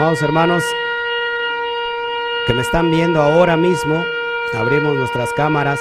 [0.00, 0.64] Amados hermanos
[2.46, 4.02] que me están viendo ahora mismo,
[4.54, 5.78] abrimos nuestras cámaras.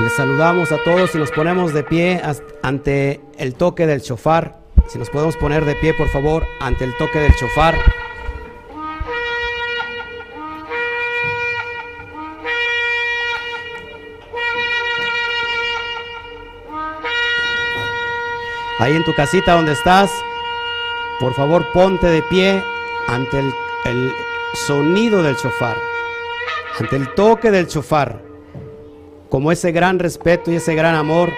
[0.00, 2.20] Les saludamos a todos y nos ponemos de pie
[2.60, 4.58] ante el toque del chofar.
[4.88, 7.78] Si nos podemos poner de pie, por favor, ante el toque del chofar.
[18.80, 20.10] Ahí en tu casita donde estás,
[21.20, 22.71] por favor ponte de pie
[23.12, 24.12] ante el,
[24.66, 25.76] sonido del chofar,
[26.78, 28.22] ante el toque del chofar,
[29.28, 31.30] como ese gran respeto y ese gran amor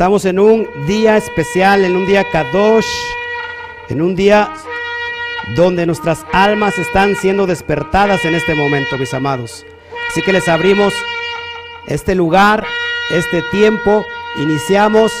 [0.00, 2.86] Estamos en un día especial, en un día Kadosh,
[3.90, 4.50] en un día
[5.54, 9.66] donde nuestras almas están siendo despertadas en este momento, mis amados.
[10.08, 10.94] Así que les abrimos
[11.86, 12.64] este lugar,
[13.10, 14.06] este tiempo.
[14.38, 15.12] Iniciamos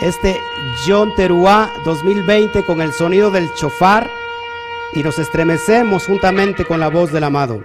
[0.00, 0.38] este
[0.86, 4.08] John Teruá 2020 con el sonido del chofar
[4.94, 7.64] y nos estremecemos juntamente con la voz del amado.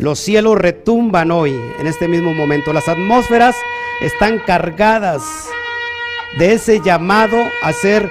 [0.00, 2.72] Los cielos retumban hoy, en este mismo momento.
[2.72, 3.54] Las atmósferas
[4.00, 5.22] están cargadas
[6.38, 8.10] de ese llamado a ser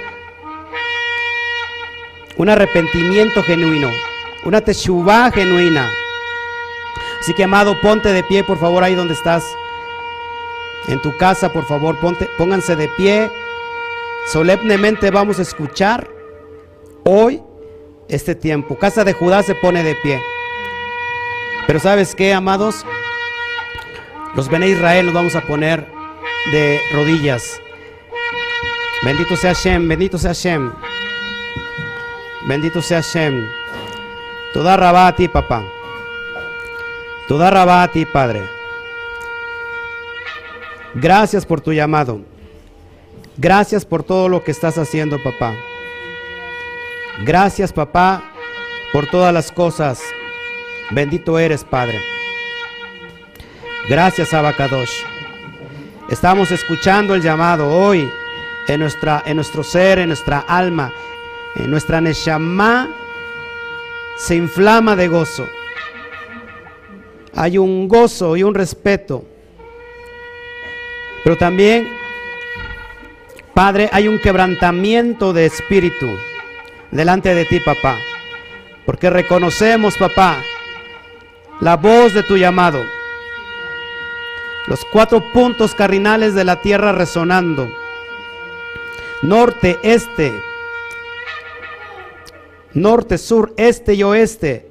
[2.38, 3.92] un arrepentimiento genuino,
[4.44, 5.90] una teshuvah genuina.
[7.20, 9.44] Así que amado, ponte de pie, por favor, ahí donde estás.
[10.88, 13.30] En tu casa, por favor, ponte, pónganse de pie.
[14.28, 16.08] Solemnemente vamos a escuchar
[17.04, 17.42] hoy
[18.08, 18.78] este tiempo.
[18.78, 20.22] Casa de Judá se pone de pie.
[21.68, 22.86] Pero ¿sabes qué, amados?
[24.36, 25.88] Los Bene Israel nos vamos a poner
[26.52, 27.62] de rodillas.
[29.04, 30.72] Bendito sea Shem, bendito sea Shem.
[32.48, 33.50] Bendito sea Shem.
[34.54, 35.64] Toda rabá a ti, papá.
[37.28, 38.42] Toda rabá a ti, Padre.
[40.96, 42.22] Gracias por tu llamado.
[43.38, 45.56] Gracias por todo lo que estás haciendo, papá.
[47.24, 48.24] Gracias, papá,
[48.92, 50.02] por todas las cosas.
[50.92, 52.19] Bendito eres, Padre.
[53.90, 55.04] Gracias, Abacadosh.
[56.12, 58.08] Estamos escuchando el llamado hoy
[58.68, 60.94] en, nuestra, en nuestro ser, en nuestra alma,
[61.56, 62.88] en nuestra Neshama
[64.16, 65.50] se inflama de gozo.
[67.34, 69.26] Hay un gozo y un respeto.
[71.24, 71.92] Pero también,
[73.56, 76.16] Padre, hay un quebrantamiento de espíritu
[76.92, 77.98] delante de ti, papá.
[78.86, 80.44] Porque reconocemos, papá,
[81.60, 82.99] la voz de tu llamado
[84.70, 87.68] los cuatro puntos cardinales de la tierra resonando.
[89.24, 90.32] Norte, este,
[92.74, 94.70] norte, sur, este y oeste.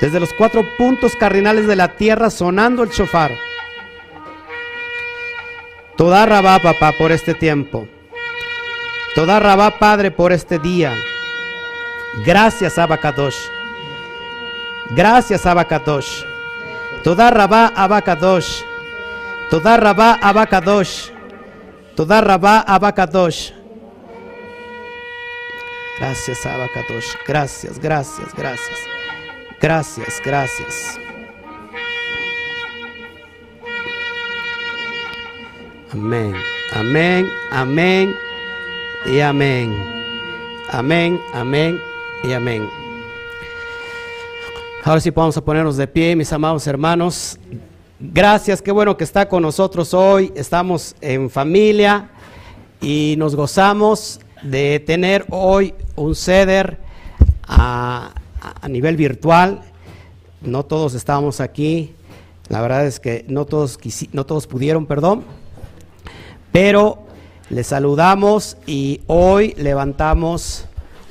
[0.00, 3.30] Desde los cuatro puntos cardinales de la tierra sonando el chofar.
[5.96, 7.86] Toda rabá, papá, por este tiempo.
[9.14, 10.92] Toda rabá, Padre, por este día.
[12.26, 13.48] Gracias, Abacadosh.
[14.90, 16.27] Gracias, Abacadosh.
[17.04, 18.62] Toda rabá abacadosh.
[19.50, 21.10] Toda rabá abacadosh.
[21.96, 23.58] Toda rabá abacadosh.
[25.98, 27.16] Gracias, Abacadosh.
[27.26, 28.78] Gracias, gracias, gracias.
[29.60, 31.00] Gracias, gracias.
[35.92, 36.34] Amén,
[36.72, 38.14] amén, amén
[39.06, 39.74] y amén.
[40.70, 41.80] Amén, amén
[42.22, 42.87] y amén.
[44.88, 47.38] Ahora sí vamos a ponernos de pie, mis amados hermanos.
[48.00, 50.32] Gracias, qué bueno que está con nosotros hoy.
[50.34, 52.08] Estamos en familia
[52.80, 56.78] y nos gozamos de tener hoy un ceder
[57.46, 58.14] a,
[58.66, 59.60] nivel virtual.
[60.40, 61.94] No todos estábamos aquí.
[62.48, 63.78] La verdad es que no todos,
[64.12, 65.22] no todos pudieron, perdón.
[66.50, 67.02] Pero
[67.50, 70.64] les saludamos y hoy levantamos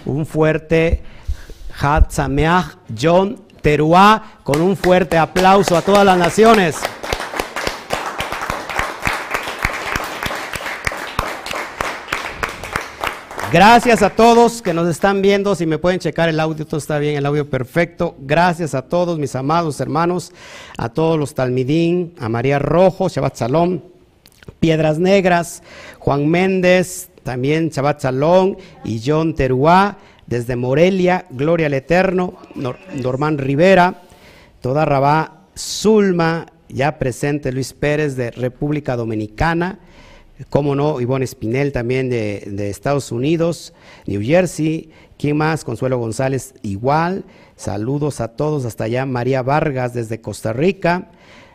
[0.03, 1.03] un fuerte
[1.80, 6.75] Hatzameach John Teruá, con un fuerte aplauso a todas las naciones.
[13.51, 15.56] Gracias a todos que nos están viendo.
[15.56, 18.13] Si me pueden checar el audio, todo está bien, el audio perfecto.
[18.19, 20.33] Gracias a todos mis amados hermanos,
[20.77, 23.86] a todos los Talmidín, a María Rojo, Shabbat Salón,
[24.59, 25.63] Piedras Negras,
[25.98, 32.35] Juan Méndez, también Shabbat Salón y John Teruá desde Morelia, Gloria al Eterno,
[33.01, 34.03] Normán Rivera,
[34.62, 39.79] toda Rabá, Zulma, ya presente Luis Pérez de República Dominicana,
[40.50, 43.74] como no, Ivonne Espinel también de, Estados Unidos,
[44.06, 45.63] New Jersey, ¿quién más?
[45.63, 47.23] Consuelo González igual,
[47.56, 51.09] saludos a todos hasta allá, María Vargas desde Costa Rica,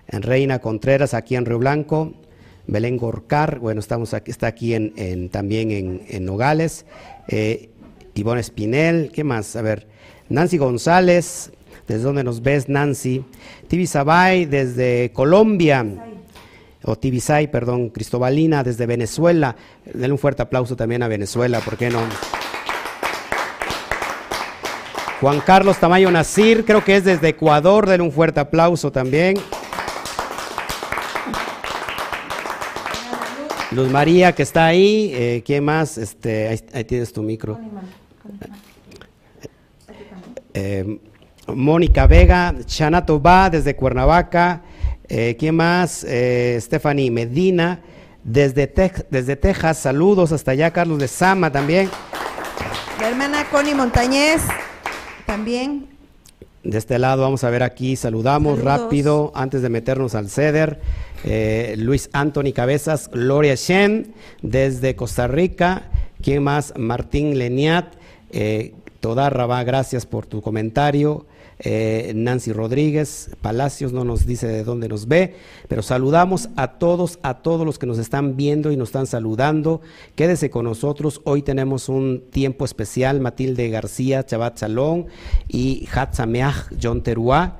[0.08, 2.14] Reina Contreras aquí en Río Blanco,
[2.66, 5.70] Belén Gorcar, bueno, estamos aquí, está aquí en, también
[6.08, 6.86] en, Nogales,
[7.28, 7.70] eh,
[8.14, 9.56] Ivonne Espinel, ¿qué más?
[9.56, 9.86] A ver,
[10.28, 11.52] Nancy González,
[11.88, 13.24] ¿desde dónde nos ves, Nancy?
[13.68, 15.84] Tibi Sabay, desde Colombia,
[16.84, 21.90] o Tibisay, perdón, Cristobalina, desde Venezuela, denle un fuerte aplauso también a Venezuela, ¿por qué
[21.90, 22.00] no?
[25.20, 29.36] Juan Carlos Tamayo Nacir, creo que es desde Ecuador, denle un fuerte aplauso también.
[33.70, 35.12] Luz María, que está ahí.
[35.14, 35.96] Eh, ¿Quién más?
[35.96, 37.58] Este, ahí, tienes tu micro.
[40.54, 40.98] Eh,
[41.48, 44.62] Mónica Vega, Chanato Va desde Cuernavaca.
[45.08, 46.06] Eh, ¿Quién más?
[46.58, 47.80] Stephanie Medina
[48.24, 48.72] desde,
[49.10, 49.78] desde Texas.
[49.78, 50.70] Saludos hasta allá.
[50.70, 51.90] Carlos de Sama también.
[53.00, 54.42] La hermana Connie Montañez
[55.26, 55.88] también.
[56.62, 60.80] De este lado vamos a ver aquí, saludamos rápido antes de meternos al CEDER.
[61.24, 65.90] Eh, Luis Anthony Cabezas, Gloria Shen desde Costa Rica.
[66.22, 66.74] ¿Quién más?
[66.76, 67.94] Martín Leniat.
[68.32, 69.30] Eh, Toda
[69.64, 71.26] gracias por tu comentario.
[71.58, 75.34] Eh, Nancy Rodríguez Palacios no nos dice de dónde nos ve,
[75.66, 79.80] pero saludamos a todos, a todos los que nos están viendo y nos están saludando.
[80.14, 81.20] Quédese con nosotros.
[81.24, 83.20] Hoy tenemos un tiempo especial.
[83.20, 85.06] Matilde García, Chabat Salón
[85.48, 87.58] y Hatzameach John Teruá.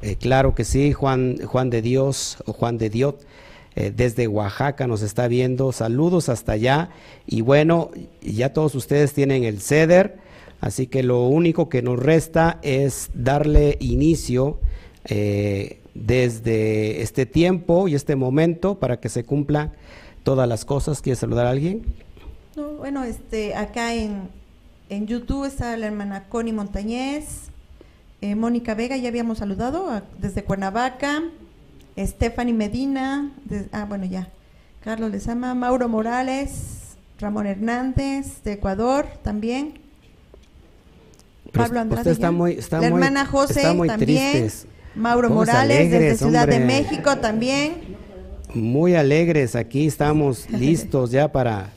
[0.00, 3.16] Eh, claro que sí, Juan, Juan de Dios o Juan de Dios.
[3.76, 5.72] Eh, desde Oaxaca nos está viendo.
[5.72, 6.90] Saludos hasta allá.
[7.26, 7.90] Y bueno,
[8.22, 10.18] ya todos ustedes tienen el CEDER,
[10.60, 14.60] así que lo único que nos resta es darle inicio
[15.06, 19.72] eh, desde este tiempo y este momento para que se cumplan
[20.22, 21.00] todas las cosas.
[21.00, 21.82] ¿Quieres saludar a alguien?
[22.78, 24.28] bueno, este, acá en,
[24.88, 27.48] en YouTube está la hermana Connie Montañez.
[28.20, 31.24] Eh, Mónica Vega, ya habíamos saludado desde Cuernavaca.
[31.96, 33.30] Stephanie Medina,
[33.72, 34.28] ah, bueno, ya.
[34.82, 39.78] Carlos Lezama, Mauro Morales, Ramón Hernández, de Ecuador también.
[41.52, 42.10] Pablo Andrade.
[42.10, 44.50] Está muy, la hermana José también.
[44.94, 47.96] Mauro Morales, desde Ciudad de México también.
[48.52, 51.70] Muy alegres, aquí estamos listos ya para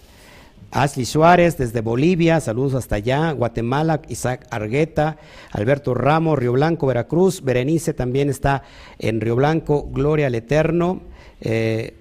[0.71, 5.17] Ashley Suárez desde Bolivia, saludos hasta allá, Guatemala, Isaac Argueta,
[5.51, 8.63] Alberto Ramos, Río Blanco, Veracruz, Berenice también está
[8.99, 11.01] en Río Blanco, Gloria al Eterno.
[11.39, 11.95] Eh,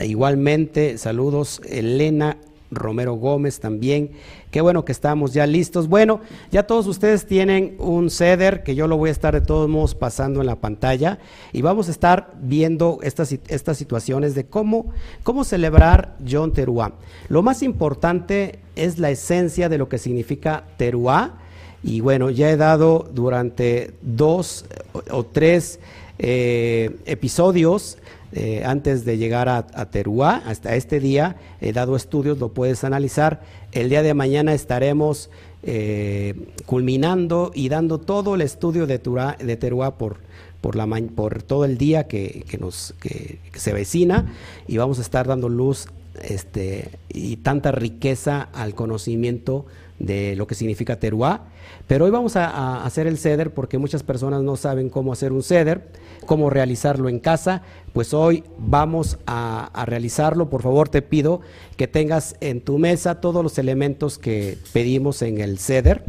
[0.00, 2.36] igualmente, saludos, Elena
[2.70, 4.12] Romero Gómez también.
[4.50, 5.86] Qué bueno que estamos ya listos.
[5.88, 6.20] Bueno,
[6.50, 9.94] ya todos ustedes tienen un ceder que yo lo voy a estar de todos modos
[9.94, 11.20] pasando en la pantalla
[11.52, 14.92] y vamos a estar viendo estas, estas situaciones de cómo,
[15.22, 16.94] cómo celebrar John Teruá.
[17.28, 21.38] Lo más importante es la esencia de lo que significa Teruá
[21.84, 24.64] y bueno, ya he dado durante dos
[25.12, 25.78] o tres
[26.18, 27.98] eh, episodios
[28.32, 33.40] eh, antes de llegar a, Teruá, hasta este día, he dado estudios, lo puedes analizar.
[33.72, 35.30] El día de mañana estaremos
[35.62, 36.34] eh,
[36.66, 40.18] culminando y dando todo el estudio de, de Teruá por,
[40.60, 44.32] por, la, por todo el día que, nos, que, se vecina
[44.68, 45.86] y vamos a estar dando luz
[46.22, 49.66] este, y tanta riqueza al conocimiento
[50.00, 51.44] de lo que significa Teruá.
[51.86, 55.42] Pero hoy vamos a, hacer el ceder porque muchas personas no saben cómo hacer un
[55.42, 55.92] ceder,
[56.26, 57.62] cómo realizarlo en casa.
[57.92, 60.50] Pues hoy vamos a, realizarlo.
[60.50, 61.42] Por favor, te pido
[61.76, 66.02] que tengas en tu mesa todos los elementos que pedimos en el ceder.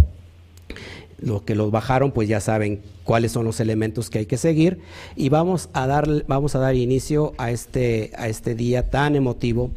[1.20, 4.80] Los que los bajaron, pues ya saben cuáles son los elementos que hay que seguir.
[5.16, 9.70] Y vamos a dar, vamos a dar inicio a este, a este día tan emotivo,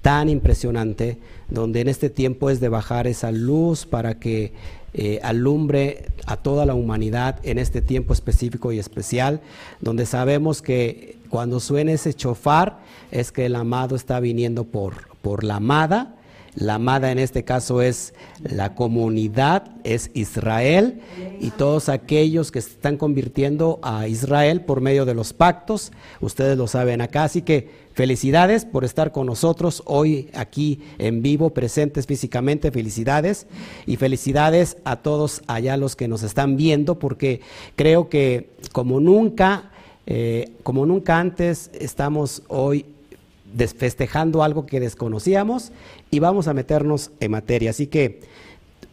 [0.00, 1.18] tan impresionante
[1.52, 4.52] donde en este tiempo es de bajar esa luz para que
[4.94, 9.40] eh, alumbre a toda la humanidad en este tiempo específico y especial,
[9.80, 12.78] donde sabemos que cuando suene ese chofar
[13.10, 16.16] es que el amado está viniendo por, por la amada.
[16.54, 21.00] La amada en este caso es la comunidad, es Israel
[21.40, 26.66] y todos aquellos que están convirtiendo a Israel por medio de los pactos, ustedes lo
[26.66, 32.70] saben acá, así que Felicidades por estar con nosotros hoy aquí en vivo, presentes físicamente.
[32.70, 33.46] Felicidades
[33.84, 37.42] y felicidades a todos allá los que nos están viendo, porque
[37.76, 39.70] creo que como nunca,
[40.06, 42.86] eh, como nunca antes, estamos hoy
[43.76, 45.72] festejando algo que desconocíamos
[46.10, 47.70] y vamos a meternos en materia.
[47.70, 48.20] Así que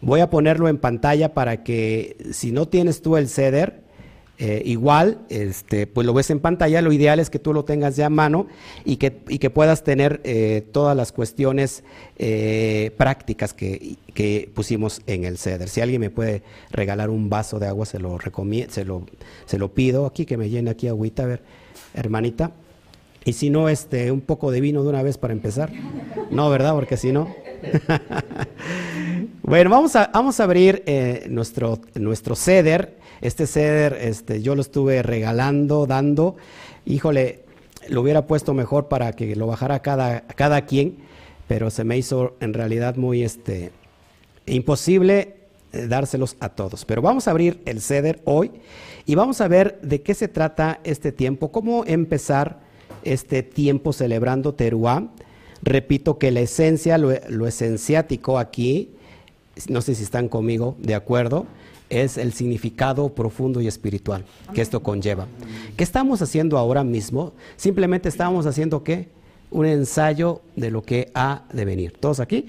[0.01, 3.89] voy a ponerlo en pantalla para que si no tienes tú el ceder,
[4.41, 7.97] eh, igual, este, pues lo ves en pantalla, lo ideal es que tú lo tengas
[7.97, 8.47] ya a mano
[8.85, 11.83] y que, y que puedas tener eh, todas las cuestiones
[12.17, 15.67] eh, prácticas que, que, pusimos en el CEDER.
[15.67, 18.17] Si alguien me puede regalar un vaso de agua, se lo,
[18.69, 19.05] se lo,
[19.45, 21.41] se lo pido aquí, que me llene aquí agüita, a ver,
[21.93, 22.53] hermanita.
[23.29, 25.71] Y si no, este, un poco de vino de una vez para empezar.
[26.31, 26.73] No, ¿verdad?
[26.73, 27.33] Porque si no.
[29.43, 30.83] bueno, vamos a, vamos a abrir
[31.29, 36.37] nuestro, nuestro CEDER este ceder, este, yo lo estuve regalando, dando.
[36.85, 37.43] Híjole,
[37.89, 40.97] lo hubiera puesto mejor para que lo bajara cada, cada quien,
[41.47, 43.71] pero se me hizo en realidad muy este,
[44.45, 45.35] imposible
[45.73, 46.85] eh, dárselos a todos.
[46.85, 48.51] Pero vamos a abrir el ceder hoy
[49.05, 52.68] y vamos a ver de qué se trata este tiempo, cómo empezar
[53.03, 55.09] este tiempo celebrando Teruá.
[55.61, 58.89] Repito que la esencia, lo, lo esenciático aquí,
[59.67, 61.45] no sé si están conmigo de acuerdo,
[61.89, 65.27] es el significado profundo y espiritual que esto conlleva.
[65.75, 67.33] ¿Qué estamos haciendo ahora mismo?
[67.57, 69.09] Simplemente estamos haciendo qué?
[69.51, 71.93] Un ensayo de lo que ha de venir.
[71.99, 72.45] ¿Todos aquí?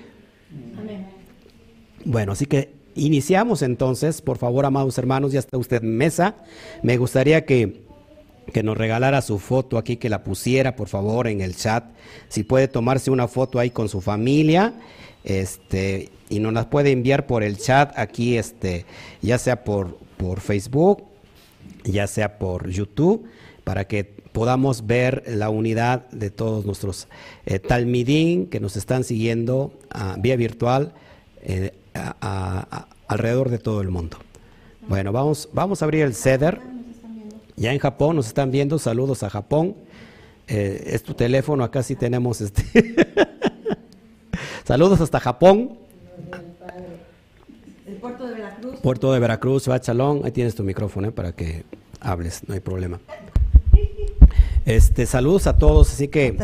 [2.04, 6.37] Bueno, así que iniciamos entonces, por favor, amados hermanos, ya está usted en mesa.
[6.83, 7.85] Me gustaría que,
[8.52, 11.85] que nos regalara su foto aquí, que la pusiera, por favor, en el chat.
[12.28, 14.75] Si puede tomarse una foto ahí con su familia
[15.25, 18.87] este, y nos las puede enviar por el chat aquí, este,
[19.23, 21.04] ya sea por, por Facebook,
[21.85, 23.26] ya sea por YouTube,
[23.64, 27.09] para que podamos ver la unidad de todos nuestros
[27.47, 30.92] eh, talmidín que nos están siguiendo a vía virtual
[31.42, 31.73] eh,
[33.09, 34.18] alrededor de todo el mundo.
[34.88, 36.61] Bueno, vamos, vamos a abrir el ceder.
[37.60, 39.76] Ya en Japón nos están viendo, saludos a Japón.
[40.48, 42.64] Eh, es tu teléfono, acá sí tenemos este.
[44.64, 45.76] Saludos hasta Japón.
[47.86, 48.80] El puerto de Veracruz.
[48.80, 50.22] Puerto de Veracruz, Bachalón.
[50.24, 51.64] Ahí tienes tu micrófono eh, para que
[52.00, 52.98] hables, no hay problema.
[54.64, 56.34] Este, saludos a todos, así que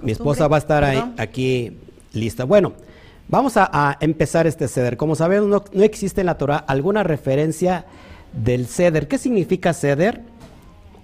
[0.00, 1.76] mi esposa va a estar ahí, aquí
[2.12, 2.44] lista.
[2.44, 2.74] Bueno,
[3.26, 4.96] vamos a, empezar este ceder.
[4.96, 7.84] Como sabemos, no, no, existe en la Torah alguna referencia
[8.32, 9.08] del ceder.
[9.08, 10.30] ¿Qué significa ceder?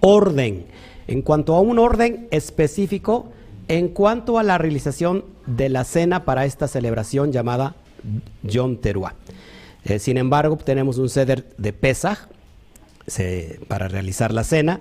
[0.00, 0.66] Orden.
[1.06, 3.30] En cuanto a un orden específico,
[3.68, 7.76] en cuanto a la realización de la cena para esta celebración llamada
[8.42, 9.14] Yom Teruah.
[9.84, 12.18] Eh, sin embargo, tenemos un ceder de Pesach
[13.68, 14.80] para realizar la cena.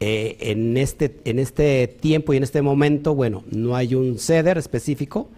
[0.00, 4.58] Eh, en, este, en este tiempo y en este momento, bueno, no hay un ceder
[4.58, 5.28] específico.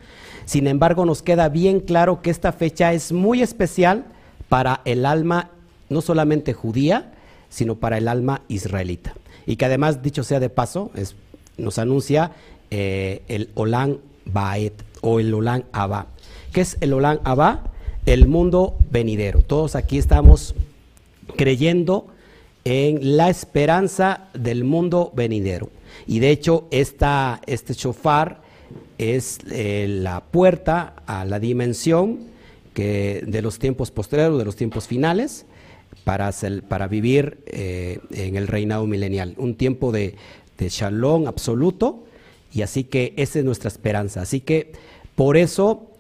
[0.47, 4.07] Sin embargo, nos queda bien claro que esta fecha es muy especial
[4.49, 5.51] para el alma,
[5.91, 7.13] no solamente judía,
[7.55, 9.15] sino para el alma israelita.
[9.47, 10.91] Y que además, dicho sea de paso,
[11.57, 12.33] nos anuncia
[12.73, 16.09] eh, el Olan Baet o el Olan Abba.
[16.53, 17.71] ¿Qué es el Olan Abba?
[18.07, 19.43] El mundo venidero.
[19.43, 20.57] Todos aquí estamos
[21.37, 22.09] creyendo
[22.65, 25.71] en la esperanza del mundo venidero.
[26.09, 28.43] Y de hecho, esta, este shofar
[28.99, 32.19] es eh, la puerta a la dimensión
[32.73, 35.47] que, de los tiempos posteriores, de los tiempos finales,
[36.05, 36.31] para,
[36.69, 39.35] para vivir eh, en el reinado milenial.
[39.39, 40.15] Un tiempo de,
[40.59, 42.05] de shalom absoluto
[42.53, 44.23] y así que esa es nuestra esperanza.
[44.23, 44.73] Así que
[45.17, 45.91] por eso,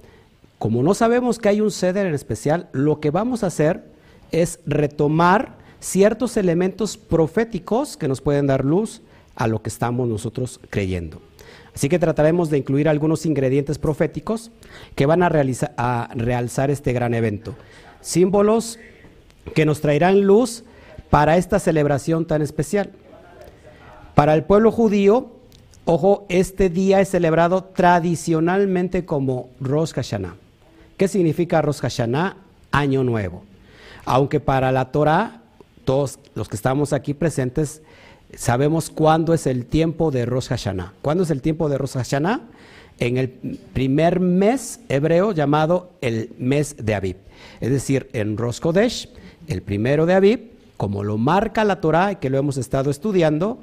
[0.59, 3.85] como no sabemos que hay un ceder en especial, lo que vamos a hacer
[4.31, 9.03] es retomar ciertos elementos proféticos que nos pueden dar luz
[9.37, 11.21] a lo que estamos nosotros creyendo.
[11.75, 14.53] Así que trataremos de incluir algunos ingredientes proféticos
[14.95, 15.31] que van a,
[15.77, 17.57] a realzar este gran evento.
[18.01, 18.79] Símbolos
[19.55, 20.65] que nos traerán luz
[21.11, 22.91] para esta celebración tan especial.
[24.15, 25.35] Para el pueblo judío,
[25.87, 30.35] Ojo, este día es celebrado tradicionalmente como Rosh Hashanah.
[30.97, 32.39] ¿Qué significa Rosh Hashanah?
[32.73, 33.43] Año Nuevo.
[34.07, 35.43] Aunque para la Torah,
[35.85, 37.83] todos los que estamos aquí presentes,
[38.35, 40.95] sabemos cuándo es el tiempo de Rosh Hashanah.
[41.03, 42.41] ¿Cuándo es el tiempo de Rosh Hashanah?
[42.99, 47.17] En el primer mes hebreo llamado el mes de Aviv.
[47.61, 49.11] Es decir, en Rosh Kodesh,
[49.49, 53.61] el primero de Aviv, como lo marca la Torah y que lo hemos estado estudiando,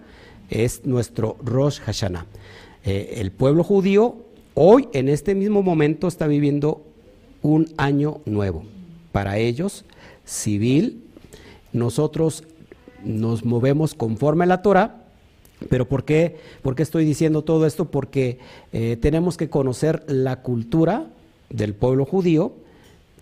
[0.49, 2.25] es nuestro Rosh Hashanah.
[2.83, 4.17] Eh, el pueblo judío
[4.53, 6.83] hoy, en este mismo momento, está viviendo
[7.41, 8.63] un año nuevo.
[9.11, 9.85] Para ellos,
[10.25, 11.03] civil,
[11.73, 12.43] nosotros
[13.03, 15.05] nos movemos conforme a la Torah,
[15.69, 17.91] pero ¿por qué, ¿Por qué estoy diciendo todo esto?
[17.91, 18.39] Porque
[18.73, 21.07] eh, tenemos que conocer la cultura
[21.49, 22.53] del pueblo judío,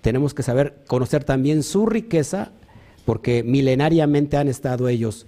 [0.01, 2.51] tenemos que saber conocer también su riqueza,
[3.05, 5.25] porque milenariamente han estado ellos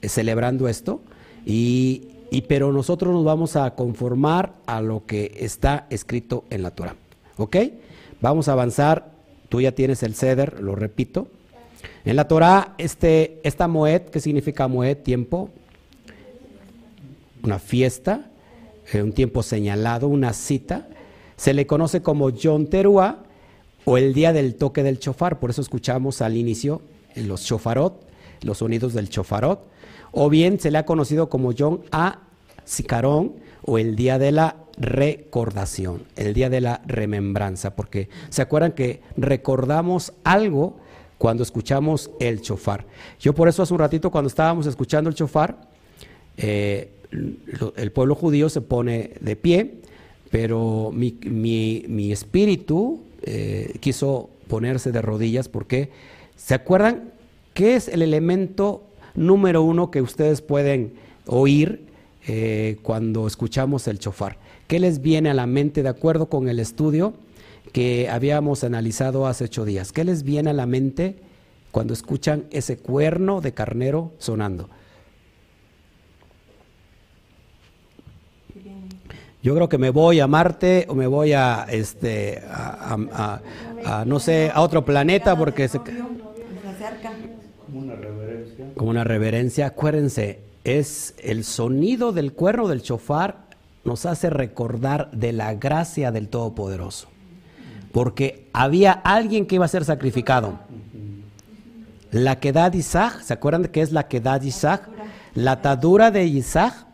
[0.00, 1.02] eh, celebrando esto,
[1.44, 2.08] y,
[2.48, 6.96] pero nosotros nos vamos a conformar a lo que está escrito en la Torah.
[7.36, 7.56] ¿Ok?
[8.20, 9.12] Vamos a avanzar.
[9.48, 11.28] Tú ya tienes el ceder, lo repito.
[12.04, 14.98] En la Torah, este, esta Moed, ¿qué significa Moed?
[14.98, 15.50] Tiempo,
[17.42, 18.30] una fiesta,
[18.92, 20.86] eh, un tiempo señalado, una cita.
[21.36, 23.24] Se le conoce como Yom Teruah
[23.84, 25.38] o el día del toque del chofar.
[25.38, 26.82] Por eso escuchamos al inicio
[27.14, 28.06] los chofarot,
[28.42, 29.60] los sonidos del chofarot.
[30.12, 32.20] O bien se le ha conocido como Yom A
[32.64, 38.72] Sicarón o el día de la recordación, el día de la remembranza, porque se acuerdan
[38.72, 40.76] que recordamos algo
[41.18, 42.86] cuando escuchamos el chofar.
[43.20, 45.68] Yo por eso hace un ratito cuando estábamos escuchando el chofar,
[46.38, 46.90] eh,
[47.76, 49.74] el pueblo judío se pone de pie,
[50.30, 55.90] pero mi, espíritu eh, quiso ponerse de rodillas porque,
[56.36, 57.12] ¿se acuerdan
[57.54, 58.82] qué es el elemento
[59.14, 60.94] número uno que ustedes pueden
[61.26, 61.86] oír
[62.26, 64.38] eh, cuando escuchamos el chofar?
[64.66, 67.14] ¿Qué les viene a la mente de acuerdo con el estudio
[67.72, 69.92] que habíamos analizado hace ocho días?
[69.92, 71.16] ¿Qué les viene a la mente
[71.70, 74.68] cuando escuchan ese cuerno de carnero sonando?
[79.42, 83.40] Yo creo que me voy a Marte o me voy a, este, a,
[84.06, 85.78] no sé, a otro planeta porque se...
[85.78, 88.66] Como una reverencia.
[88.76, 89.66] Como una reverencia.
[89.66, 93.50] Acuérdense, es el sonido del cuerno del chofar
[93.84, 97.08] nos hace recordar de la gracia del Todopoderoso.
[97.92, 100.58] Porque había alguien que iba a ser sacrificado.
[102.10, 104.88] La quedad Isaac, ¿se acuerdan de qué es la quedad Isaac?
[105.34, 106.86] La atadura de Isaac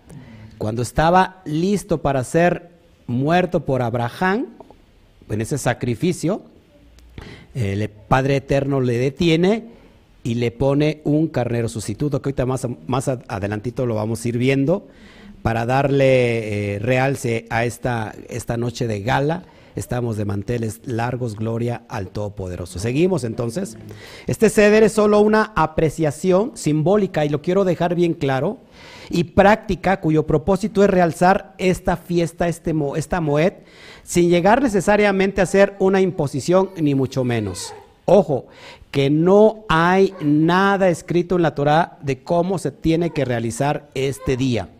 [0.58, 2.70] cuando estaba listo para ser
[3.06, 4.46] muerto por Abraham,
[5.28, 6.42] en ese sacrificio,
[7.54, 9.64] el Padre Eterno le detiene
[10.22, 14.38] y le pone un carnero sustituto, que ahorita más, más adelantito lo vamos a ir
[14.38, 14.88] viendo,
[15.42, 19.44] para darle eh, realce a esta, esta noche de gala.
[19.76, 22.78] Estamos de manteles largos, gloria al Todopoderoso.
[22.78, 23.76] Seguimos entonces.
[24.26, 28.58] Este ceder es solo una apreciación simbólica y lo quiero dejar bien claro
[29.10, 33.52] y práctica cuyo propósito es realzar esta fiesta, este, esta Moed,
[34.02, 37.74] sin llegar necesariamente a ser una imposición, ni mucho menos.
[38.06, 38.46] Ojo,
[38.90, 44.36] que no hay nada escrito en la Torah de cómo se tiene que realizar este
[44.36, 44.70] día.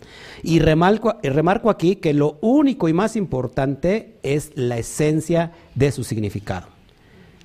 [0.46, 6.04] Y remarco, remarco aquí que lo único y más importante es la esencia de su
[6.04, 6.68] significado.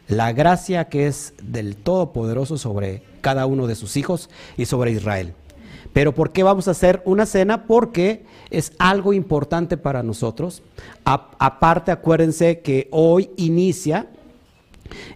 [0.07, 5.33] La gracia que es del Todopoderoso sobre cada uno de sus hijos y sobre Israel.
[5.93, 7.65] Pero ¿por qué vamos a hacer una cena?
[7.65, 10.61] Porque es algo importante para nosotros.
[11.03, 14.09] aparte, acuérdense que hoy inicia,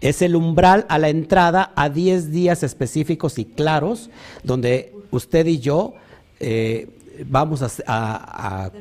[0.01, 4.09] es el umbral a la entrada a 10 días específicos y claros,
[4.43, 5.93] donde usted y yo
[6.39, 6.89] eh,
[7.27, 8.71] vamos a,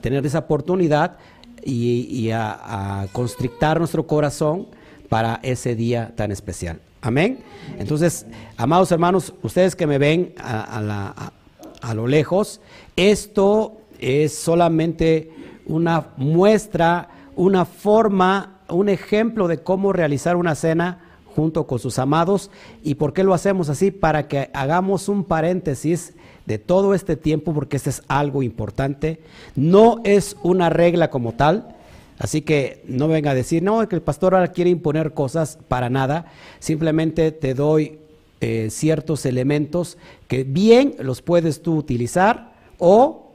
[0.00, 1.16] tener esa oportunidad
[1.62, 4.66] y, a constrictar nuestro corazón
[5.08, 6.80] para ese día tan especial.
[7.02, 7.40] Amén.
[7.78, 8.26] Entonces,
[8.58, 12.60] amados hermanos, ustedes que me ven a, lo lejos,
[12.94, 15.32] esto es solamente
[15.66, 21.00] una muestra, una forma, un ejemplo de cómo realizar una cena
[21.34, 22.50] junto con sus amados.
[22.82, 23.90] ¿Y por qué lo hacemos así?
[23.90, 26.12] Para que hagamos un paréntesis
[26.50, 29.20] de todo este tiempo, porque este es algo importante.
[29.54, 31.76] No es una regla como tal,
[32.18, 35.88] Así que no venga a decir, no, que el pastor ahora quiere imponer cosas para
[35.88, 36.26] nada.
[36.58, 37.98] Simplemente te doy
[38.42, 39.96] eh, ciertos elementos
[40.28, 43.32] que bien los puedes tú utilizar o,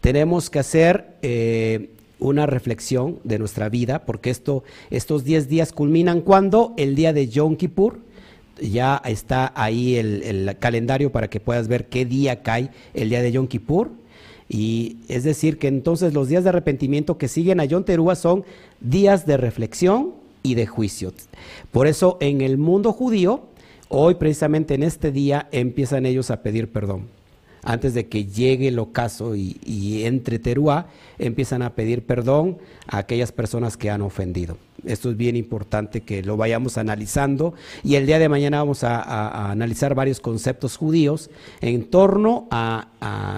[0.00, 1.90] Tenemos que hacer eh,
[2.22, 7.28] una reflexión de nuestra vida, porque esto, estos 10 días culminan cuando el día de
[7.28, 7.98] Yom Kippur,
[8.60, 13.22] ya está ahí el, el, calendario para que puedas ver qué día cae el día
[13.22, 13.90] de Yom Kippur.
[14.48, 18.44] Y es decir, que entonces los días de arrepentimiento que siguen a Yom Teruah son
[18.80, 21.12] días de reflexión y de juicio.
[21.70, 23.42] Por eso en el mundo judío,
[23.88, 27.21] hoy precisamente en este día empiezan ellos a pedir perdón
[27.62, 30.86] antes de que llegue el ocaso y, entre Teruá,
[31.18, 34.58] empiezan a pedir perdón a aquellas personas que han ofendido.
[34.84, 39.50] Esto es bien importante que lo vayamos analizando y el día de mañana vamos a,
[39.52, 42.88] analizar varios conceptos judíos en torno a,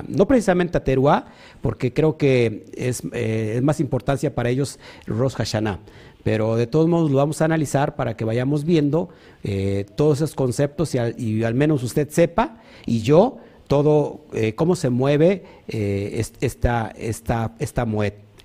[0.09, 1.27] no precisamente a Teruá,
[1.61, 5.81] porque creo que es, eh, más importancia para ellos Rosh Hashanah,
[6.23, 9.11] pero de todos modos lo vamos a analizar para que vayamos viendo
[9.43, 14.91] eh, todos esos conceptos y al menos usted sepa y yo todo, eh, cómo se
[14.91, 17.87] mueve eh, esta, esta, esta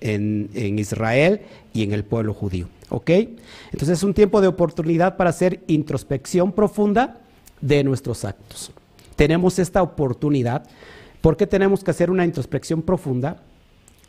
[0.00, 2.68] en, en, Israel y en el pueblo judío.
[2.88, 3.10] ¿Ok?
[3.10, 7.20] Entonces es un tiempo de oportunidad para hacer introspección profunda
[7.60, 8.72] de nuestros actos.
[9.16, 10.64] Tenemos esta oportunidad.
[11.20, 13.42] ¿Por qué tenemos que hacer una introspección profunda?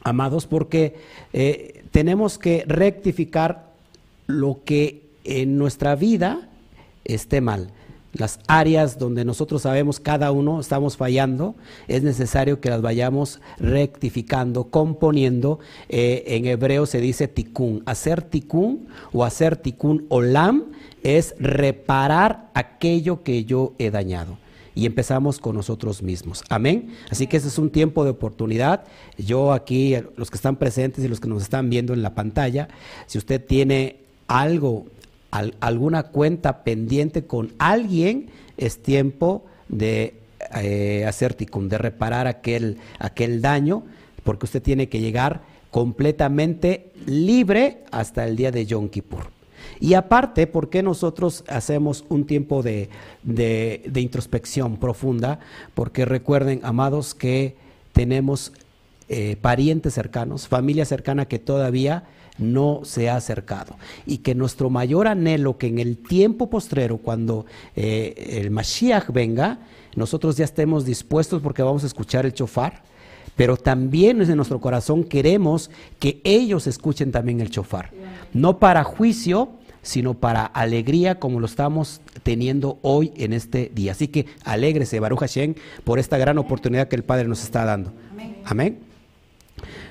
[0.03, 0.95] Amados, porque
[1.33, 3.71] eh, tenemos que rectificar
[4.25, 6.49] lo que en nuestra vida
[7.03, 7.71] esté mal
[8.13, 11.55] las áreas donde nosotros sabemos cada uno estamos fallando,
[11.87, 15.59] es necesario que las vayamos rectificando, componiendo.
[15.89, 17.83] Eh, en hebreo se dice tikkun.
[17.85, 20.65] Hacer tikkun o hacer tikkun olam
[21.03, 24.37] es reparar aquello que yo he dañado.
[24.73, 26.43] Y empezamos con nosotros mismos.
[26.49, 26.93] Amén.
[27.09, 28.85] Así que ese es un tiempo de oportunidad.
[29.17, 32.69] Yo aquí, los que están presentes y los que nos están viendo en la pantalla,
[33.05, 33.97] si usted tiene
[34.27, 34.85] algo
[35.31, 40.15] alguna cuenta pendiente con alguien, es tiempo de
[40.61, 43.83] eh, hacer ticum, de reparar aquel, aquel daño,
[44.23, 45.41] porque usted tiene que llegar
[45.71, 49.29] completamente libre hasta el día de Yom Kippur.
[49.79, 52.89] Y aparte, ¿por qué nosotros hacemos un tiempo de,
[53.23, 55.39] de, introspección profunda?
[55.73, 57.55] Porque recuerden, amados, que
[57.93, 58.51] tenemos
[59.09, 62.03] eh, parientes cercanos, familia cercana que todavía
[62.41, 63.75] no se ha acercado.
[64.05, 69.59] Y que nuestro mayor anhelo, que en el tiempo postrero, cuando eh, el Mashiach venga,
[69.95, 72.83] nosotros ya estemos dispuestos porque vamos a escuchar el chofar,
[73.35, 77.91] pero también desde nuestro corazón queremos que ellos escuchen también el chofar.
[78.33, 79.49] No para juicio,
[79.81, 83.93] sino para alegría como lo estamos teniendo hoy en este día.
[83.93, 87.91] Así que alégrese, Baruch Hashem, por esta gran oportunidad que el Padre nos está dando.
[88.45, 88.90] Amén.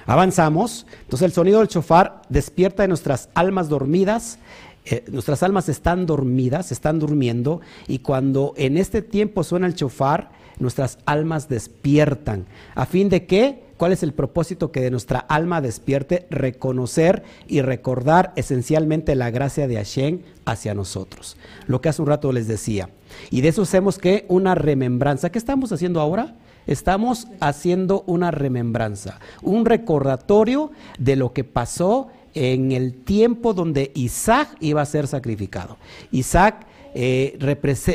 [0.07, 0.87] Avanzamos.
[1.03, 4.39] Entonces el sonido del chofar despierta en nuestras almas dormidas.
[4.85, 7.61] Eh, nuestras almas están dormidas, están durmiendo.
[7.87, 12.47] Y cuando en este tiempo suena el chofar, nuestras almas despiertan.
[12.75, 13.71] ¿A fin de qué?
[13.77, 16.27] ¿Cuál es el propósito que de nuestra alma despierte?
[16.29, 21.39] Reconocer y recordar esencialmente la gracia de Hashem hacia nosotros.
[21.67, 22.91] Lo que hace un rato les decía.
[23.31, 25.31] Y de eso hacemos que una remembranza.
[25.31, 26.35] ¿Qué estamos haciendo ahora?
[26.71, 34.57] Estamos haciendo una remembranza, un recordatorio de lo que pasó en el tiempo donde Isaac
[34.61, 35.79] iba a ser sacrificado.
[36.13, 37.37] Isaac eh,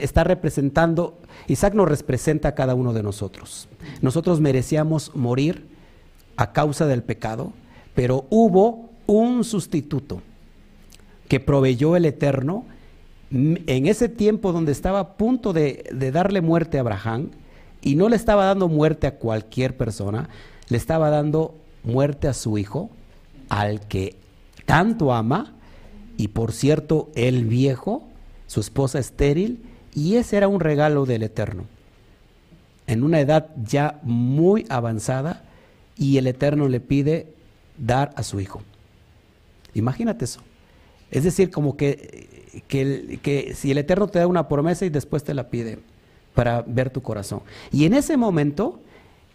[0.01, 3.69] está representando, Isaac nos representa a cada uno de nosotros.
[4.01, 5.67] Nosotros merecíamos morir
[6.35, 7.53] a causa del pecado,
[7.93, 10.21] pero hubo un sustituto
[11.29, 12.65] que proveyó el Eterno
[13.31, 17.29] en ese tiempo donde estaba a punto de darle muerte a Abraham
[17.86, 20.28] y no le estaba dando muerte a cualquier persona,
[20.69, 22.89] le estaba dando muerte a su hijo,
[23.48, 24.15] al que
[24.65, 25.54] tanto ama,
[26.17, 28.04] y por cierto, el viejo,
[28.48, 31.65] su esposa estéril, y ese era un regalo del Eterno.
[32.88, 35.43] En una edad ya muy avanzada,
[35.95, 37.28] y el Eterno le pide
[37.78, 38.63] dar a su hijo.
[39.76, 40.41] Imagínate eso.
[41.12, 45.24] Es decir, como que, que, que si el Eterno te da una promesa y después
[45.24, 45.78] te la pide
[46.36, 47.41] para ver tu corazón.
[47.71, 48.80] Y en ese momento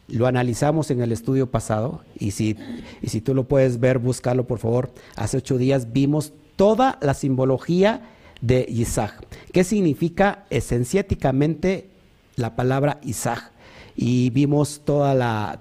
[0.07, 2.57] lo analizamos en el estudio pasado y si,
[3.01, 4.93] y si tú lo puedes ver, búscalo por favor.
[5.17, 8.03] Hace ocho días vimos toda la simbología
[8.41, 9.27] de Isaac.
[9.53, 11.89] ¿Qué significa esenciáticamente
[12.37, 13.53] la palabra Isaac?
[13.97, 15.61] Y vimos toda la,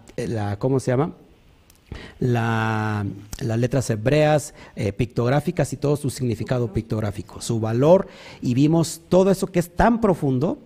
[0.60, 1.14] ¿cómo se llama?
[2.20, 3.06] La,
[3.42, 8.08] las letras hebreas, eh, pictográficas y todo su significado pictográfico, su valor,
[8.42, 10.60] y vimos todo eso que es tan profundo,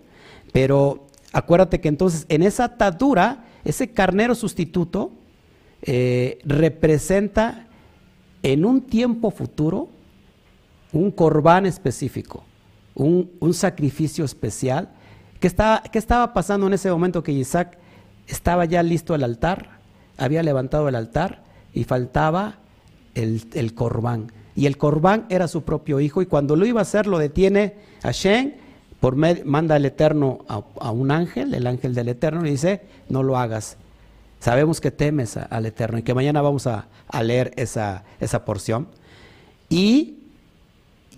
[0.54, 5.12] pero acuérdate que entonces en esa atadura, ese carnero sustituto
[5.82, 7.68] eh, representa
[8.42, 9.90] en un tiempo futuro
[10.94, 12.46] un corbán específico,
[12.94, 14.90] un, sacrificio especial.
[15.40, 17.78] ¿Qué estaba, ¿Qué estaba pasando en ese momento que Isaac
[18.28, 19.80] estaba ya listo al altar?
[20.18, 22.60] Había levantado el altar y faltaba
[23.16, 24.32] el, corbán.
[24.56, 27.76] Y el corbán era su propio hijo y cuando lo iba a hacer lo detiene
[28.04, 28.54] Hashem,
[29.04, 33.38] por manda el Eterno a, un ángel, el ángel del Eterno, y dice, no lo
[33.38, 33.76] hagas.
[34.40, 38.88] Sabemos que temes al Eterno y que mañana vamos a, a leer esa, esa porción.
[39.68, 40.20] Y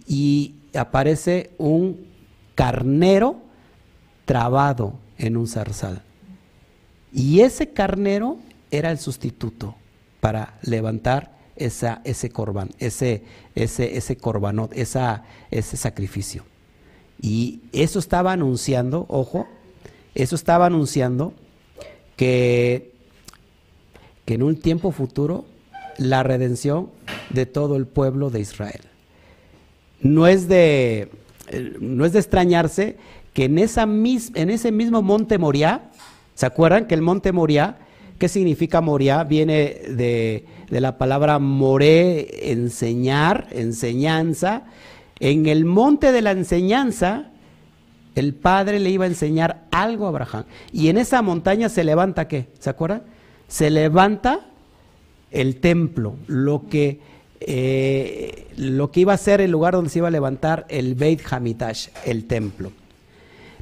[0.08, 2.08] y aparece un
[2.56, 3.38] carnero
[4.26, 6.02] trabado en un zarzal.
[7.13, 8.39] Y ese carnero
[8.71, 9.76] era el sustituto
[10.21, 16.45] para levantar esa, ese corbán, ese, ese, ese corbanot, esa, ese sacrificio.
[17.21, 19.47] Y eso estaba anunciando, ojo,
[20.13, 21.34] eso estaba anunciando
[22.15, 22.91] que,
[24.25, 25.45] que en un tiempo futuro
[25.97, 26.89] la redención
[27.30, 28.82] de todo el pueblo de Israel
[30.06, 31.10] no es de,
[31.80, 32.97] no es de extrañarse
[33.34, 35.89] que en, esa en ese mismo monte Moriah,
[36.36, 37.78] ¿se acuerdan que el monte Moriah,
[38.19, 39.23] qué significa Moriah?
[39.23, 44.63] Viene de, de la palabra moré, enseñar, enseñanza.
[45.19, 47.32] En el monte de la enseñanza,
[48.15, 50.45] el padre le iba a enseñar algo a Abraham.
[50.71, 52.49] Y en esa montaña se levanta qué?
[52.60, 53.04] ¿Se acuerdan?
[53.47, 54.47] Se levanta
[55.32, 56.99] el templo, lo que
[57.41, 61.21] eh, lo que iba a ser el lugar donde se iba a levantar el Beit
[61.30, 62.71] Hamitash, el templo.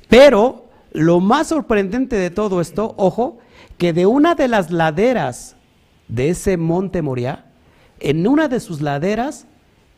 [0.08, 3.39] Pero lo más sorprendente de todo esto, ojo,
[3.78, 5.56] que de una de las laderas
[6.08, 7.46] de ese monte Moriah,
[8.00, 9.48] en una de sus laderas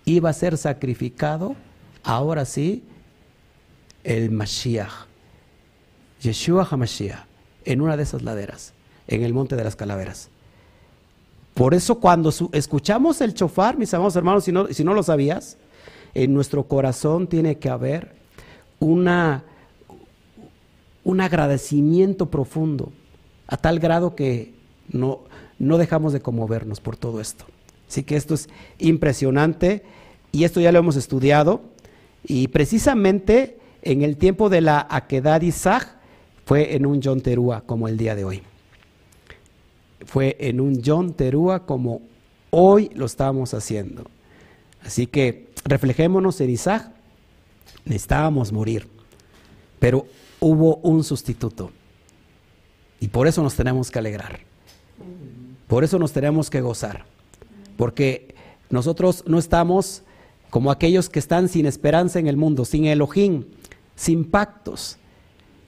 [0.05, 1.55] iba a ser sacrificado,
[2.03, 2.83] ahora sí,
[4.03, 5.07] el Mashiach,
[6.21, 7.25] Yeshua HaMashiach,
[7.65, 8.73] en una de esas laderas,
[9.07, 10.29] en el monte de las calaveras.
[11.55, 14.51] Por eso cuando escuchamos el chofar, mis amados hermanos, si
[14.83, 15.57] no, lo sabías,
[16.13, 18.13] en nuestro corazón tiene que haber
[18.79, 19.43] una,
[21.03, 22.91] un agradecimiento profundo,
[23.47, 24.53] a tal grado que
[24.91, 27.45] no dejamos de conmovernos por todo esto.
[27.87, 29.83] Así que esto es impresionante
[30.31, 31.61] y esto ya lo hemos estudiado
[32.23, 35.95] y precisamente en el tiempo de la Akedat Isaac
[36.45, 38.41] fue en un John Terúa como el día de hoy
[40.05, 42.01] fue en un John Terúa como
[42.51, 44.05] hoy lo estamos haciendo.
[44.83, 46.91] Así que reflejémonos en Isaac,
[47.85, 48.87] necesitábamos morir,
[49.79, 50.05] pero
[50.39, 51.71] hubo un sustituto.
[52.99, 54.39] Y por eso nos tenemos que alegrar.
[55.67, 57.05] Por eso nos tenemos que gozar.
[57.77, 58.35] Porque
[58.69, 60.03] nosotros no estamos
[60.49, 63.45] como aquellos que están sin esperanza en el mundo, sin Elohim,
[63.95, 64.97] sin pactos.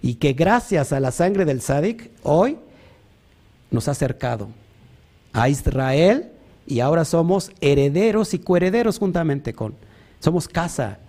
[0.01, 2.57] Y que gracias a la sangre del Sadik, hoy
[3.71, 4.49] nos ha acercado
[5.33, 6.31] a Israel
[6.65, 9.75] y ahora somos herederos y coherederos juntamente con.
[10.19, 10.99] Somos casa.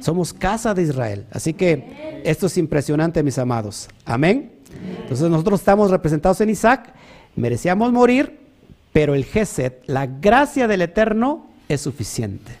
[0.00, 1.26] Somos casa de Israel.
[1.30, 3.88] Así que esto es impresionante, mis amados.
[4.04, 4.52] Amén.
[5.02, 6.92] Entonces nosotros estamos representados en Isaac,
[7.36, 8.43] merecíamos morir,
[8.94, 12.52] pero el Geset, la gracia del Eterno, es suficiente.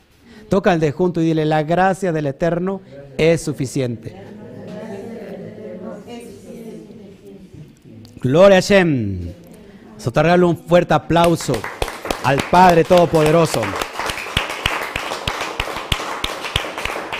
[0.48, 2.80] Toca el de junto y dile, la gracia del Eterno
[3.16, 4.20] es suficiente.
[8.20, 9.32] Gloria a Shem.
[9.96, 11.52] Sotargale un fuerte aplauso
[12.24, 13.62] al Padre Todopoderoso.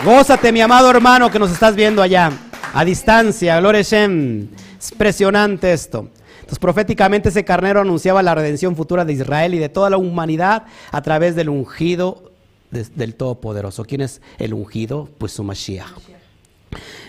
[0.05, 2.33] Gózate, mi amado hermano, que nos estás viendo allá,
[2.75, 3.61] a distancia.
[3.61, 4.49] Gloria a Shem.
[4.77, 6.11] Es impresionante esto.
[6.55, 10.67] Entonces, proféticamente ese carnero anunciaba la redención futura de Israel y de toda la humanidad
[10.93, 12.31] a través del ungido
[12.71, 13.85] del Todopoderoso.
[13.85, 15.09] ¿Quién es el ungido?
[15.19, 15.89] Pues su Mashiach.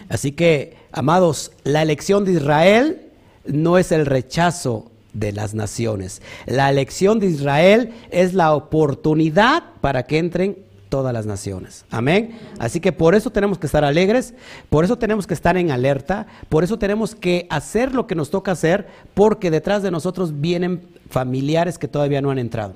[0.10, 3.12] Así que, amados, la elección de Israel
[3.45, 6.23] no es el rechazo de las naciones.
[6.47, 10.58] La elección de Israel es la oportunidad para que entren
[10.95, 11.84] todas las naciones.
[11.91, 12.39] Amén.
[12.58, 14.34] Así que por eso tenemos que estar alegres,
[14.69, 18.29] por eso tenemos que estar en alerta, por eso tenemos que hacer lo que nos
[18.29, 22.75] toca hacer, porque detrás de nosotros vienen familiares que todavía no han entrado.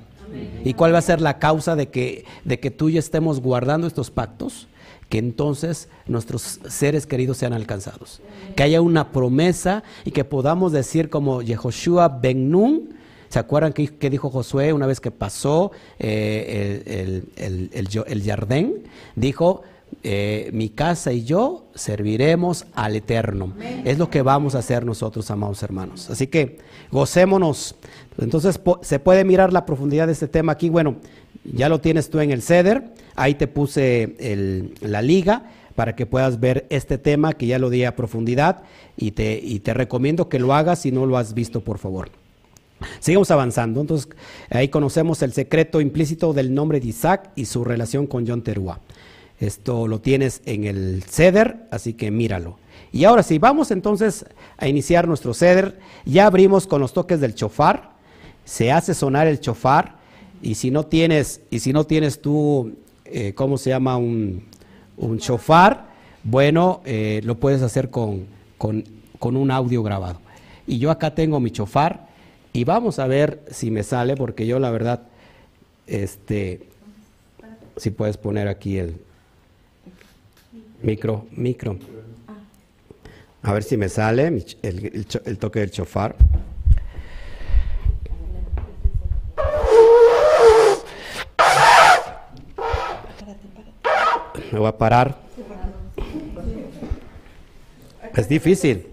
[0.62, 3.40] ¿Y cuál va a ser la causa de que, de que tú y yo estemos
[3.40, 4.68] guardando estos pactos?
[5.08, 8.20] que entonces nuestros seres queridos sean alcanzados.
[8.54, 12.90] Que haya una promesa y que podamos decir como Yehoshua Ben Nun,
[13.30, 16.82] ¿Se acuerdan que, dijo Josué una vez que pasó eh,
[17.36, 18.88] el, el, el, jardín?
[19.14, 19.62] Dijo,
[20.02, 23.54] eh, mi casa y yo serviremos al Eterno.
[23.84, 26.10] Es lo que vamos a hacer nosotros, amados hermanos.
[26.10, 26.58] Así que
[26.90, 27.76] gocémonos.
[28.18, 30.68] Entonces se puede mirar la profundidad de este tema aquí.
[30.68, 30.96] Bueno,
[31.44, 32.82] ya lo tienes tú en el CEDER.
[33.14, 37.84] Ahí te puse la liga para que puedas ver este tema que ya lo di
[37.84, 38.62] a profundidad
[38.96, 42.10] y te, y te recomiendo que lo hagas si no lo has visto, por favor.
[43.00, 43.80] Sigamos avanzando.
[43.80, 44.08] Entonces,
[44.50, 48.80] ahí conocemos el secreto implícito del nombre de Isaac y su relación con John Terúa.
[49.38, 52.58] Esto lo tienes en el ceder, así que míralo.
[52.92, 54.26] Y ahora sí, vamos entonces
[54.58, 55.78] a iniciar nuestro ceder.
[56.04, 57.92] Ya abrimos con los toques del chofar.
[58.44, 59.96] Se hace sonar el chofar.
[60.42, 63.96] Y si no tienes, y si no tienes tú, eh, ¿cómo se llama?
[63.96, 64.44] Un,
[64.96, 65.88] un chofar,
[66.22, 68.26] bueno, eh, lo puedes hacer con,
[68.58, 68.84] con,
[69.18, 70.20] con un audio grabado.
[70.66, 72.09] Y yo acá tengo mi chofar
[72.52, 75.02] y vamos a ver si me sale, porque yo la verdad,
[75.86, 76.68] este,
[77.76, 78.96] si puedes poner aquí el
[80.82, 81.78] micro, micro.
[83.42, 86.14] A ver si me sale el, el, toque del chofar.
[94.52, 95.16] Me voy a parar.
[98.14, 98.86] Es difícil.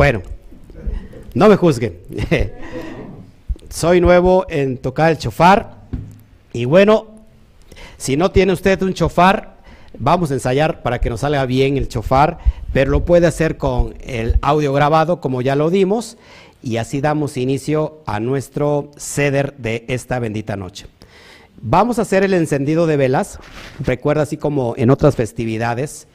[0.00, 0.22] Bueno,
[1.40, 1.98] no me juzguen.
[3.70, 5.78] Soy nuevo en tocar el chofar.
[6.52, 7.06] Y bueno,
[7.96, 9.56] si no tiene usted un chofar,
[9.98, 12.40] vamos a ensayar para que nos salga bien el chofar,
[12.74, 16.18] pero lo puede hacer con el audio grabado, como ya lo dimos,
[16.62, 20.88] y así damos inicio a nuestro ceder de esta bendita noche.
[21.62, 23.38] Vamos a hacer el encendido de velas.
[23.82, 26.06] Recuerda, así como en otras festividades,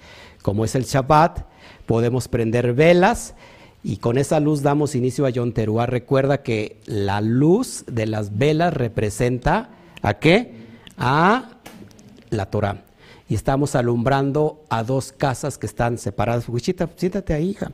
[0.43, 1.47] como es el Shabbat,
[1.87, 3.33] podemos prender velas
[3.87, 5.85] y con esa luz damos inicio a Yom Teruah.
[5.85, 9.69] Recuerda que la luz de las velas representa
[10.01, 10.55] a qué?
[10.97, 11.51] A
[12.31, 12.83] la Torah.
[13.29, 16.45] Y estamos alumbrando a dos casas que están separadas.
[16.45, 17.71] Fuchita, siéntate ahí, hija.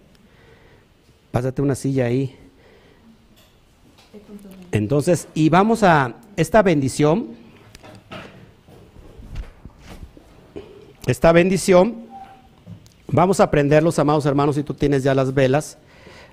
[1.32, 2.36] Pásate una silla ahí.
[4.74, 7.30] Entonces, y vamos a esta bendición.
[11.06, 12.04] Esta bendición,
[13.08, 15.78] vamos a aprender los amados hermanos, si tú tienes ya las velas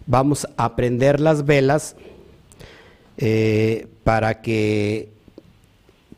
[0.09, 1.94] vamos a prender las velas
[3.18, 5.11] eh, para que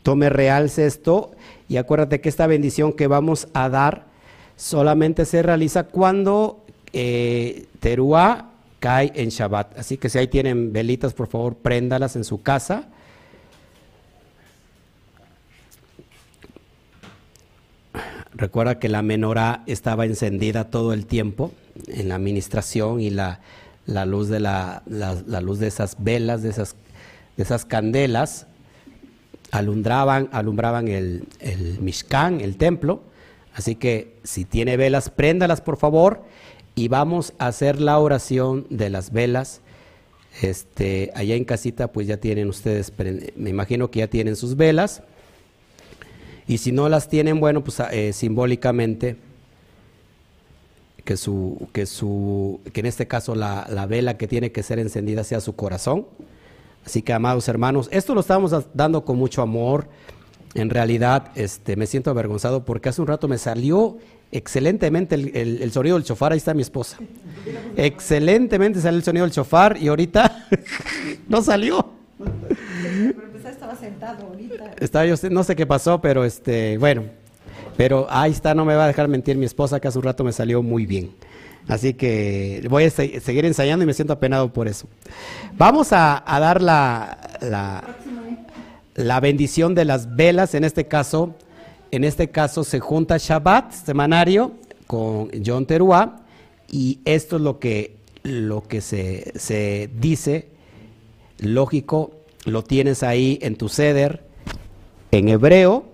[0.03, 1.33] tome realce esto
[1.68, 4.07] y acuérdate que esta bendición que vamos a dar
[4.57, 9.79] solamente se realiza cuando eh, Teruá cae en Shabbat.
[9.79, 12.88] Así que si ahí tienen velitas, por favor, préndalas en su casa.
[18.33, 21.53] Recuerda que la menorá estaba encendida todo el tiempo
[21.88, 23.40] en la administración y la
[23.90, 24.83] la luz de, la,
[25.42, 26.76] luz de esas velas, de esas,
[27.37, 28.46] de esas candelas,
[29.50, 33.03] alumbraban, alumbraban el, el Mishkan, el templo.
[33.55, 36.22] Así que si tiene velas, préndalas por favor
[36.74, 39.61] y vamos a hacer la oración de las velas.
[40.42, 42.92] Este, allá en casita pues ya tienen ustedes,
[43.37, 45.03] me imagino que ya tienen sus velas.
[46.46, 49.16] Y si no las tienen, bueno, pues eh, simbólicamente
[51.11, 54.79] que su, que su, que en este caso la, la, vela que tiene que ser
[54.79, 56.07] encendida sea su corazón.
[56.87, 59.88] Así que, amados hermanos, esto lo estamos dando con mucho amor.
[60.55, 63.99] En realidad, este, me siento avergonzado porque hace un rato me salió
[64.31, 66.31] excelentemente el, el, sonido del chofar.
[66.31, 66.96] Ahí está mi esposa.
[67.77, 70.46] Excelentemente salió el sonido del chofar y ahorita
[71.29, 71.90] no salió.
[72.18, 74.77] Pero pues estaba sentado ahorita.
[74.79, 77.03] Estaba yo, no sé qué pasó, pero este, bueno,
[77.81, 80.22] pero ahí está, no me va a dejar mentir mi esposa, que hace un rato
[80.22, 81.12] me salió muy bien.
[81.66, 84.87] Así que voy a seguir ensayando y me siento apenado por eso.
[85.57, 87.16] Vamos a, dar la,
[88.97, 91.35] la, bendición de las velas, en este caso,
[91.91, 94.53] en este caso se junta Shabbat semanario
[94.87, 96.20] con John Teruá
[96.70, 100.49] y esto es lo que, lo que se, se dice,
[101.39, 102.11] lógico,
[102.45, 104.22] lo tienes ahí en tu ceder,
[105.12, 105.87] en hebreo,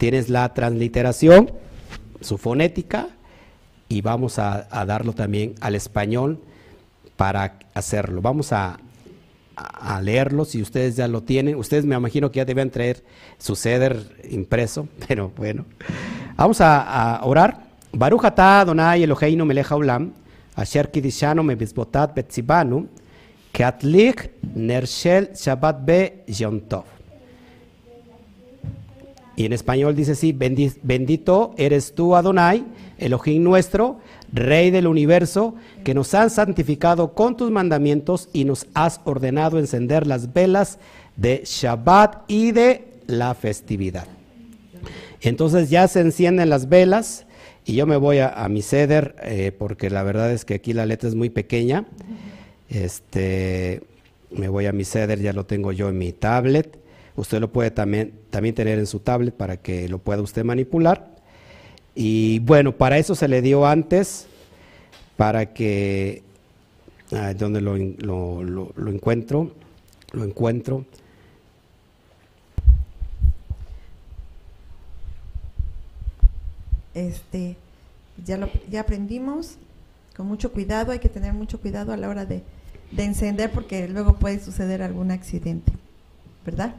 [0.00, 1.52] Tienes la transliteración,
[2.22, 3.08] su fonética,
[3.86, 6.40] y vamos a, darlo también al español
[7.18, 8.22] para hacerlo.
[8.22, 8.78] Vamos a,
[9.56, 11.54] a, leerlo si ustedes ya lo tienen.
[11.56, 13.04] Ustedes me imagino que ya deben traer
[13.36, 15.66] su ceder impreso, pero bueno.
[16.34, 17.64] Vamos a, orar.
[17.92, 20.14] Baruch atah Adonai Eloheinu melech haolam,
[20.56, 22.88] asher kidishanu mebizbotat betzibanu,
[23.52, 26.62] keatlich nershel shabbat be yom
[29.40, 32.62] Y en español dice así, bendito eres tú Adonai,
[32.98, 33.98] Elohim nuestro,
[34.34, 40.06] Rey del universo, que nos has santificado con tus mandamientos y nos has ordenado encender
[40.06, 40.78] las velas
[41.16, 44.06] de Shabbat y de la festividad.
[45.22, 47.24] Entonces ya se encienden las velas
[47.64, 50.84] y yo me voy a, mi ceder eh, porque la verdad es que aquí la
[50.84, 51.86] letra es muy pequeña.
[52.68, 53.80] Este,
[54.30, 56.89] me voy a mi ceder, ya lo tengo yo en mi tablet.
[57.16, 61.10] Usted lo puede también, también tener en su tablet para que lo pueda usted manipular.
[61.94, 64.26] Y bueno, para eso se le dio antes,
[65.16, 66.22] para que,
[67.12, 69.50] ah, donde lo, lo, encuentro,
[70.12, 70.86] lo encuentro.
[76.94, 77.56] Este,
[78.24, 79.56] ya, lo, ya aprendimos,
[80.16, 82.42] con mucho cuidado, hay que tener mucho cuidado a la hora de,
[82.92, 85.72] de encender porque luego puede suceder algún accidente,
[86.44, 86.74] ¿verdad?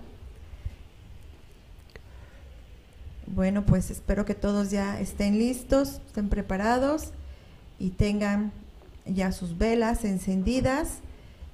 [3.34, 7.12] Bueno, pues espero que todos ya estén listos, estén preparados
[7.80, 8.52] y tengan
[9.06, 11.00] ya sus velas encendidas.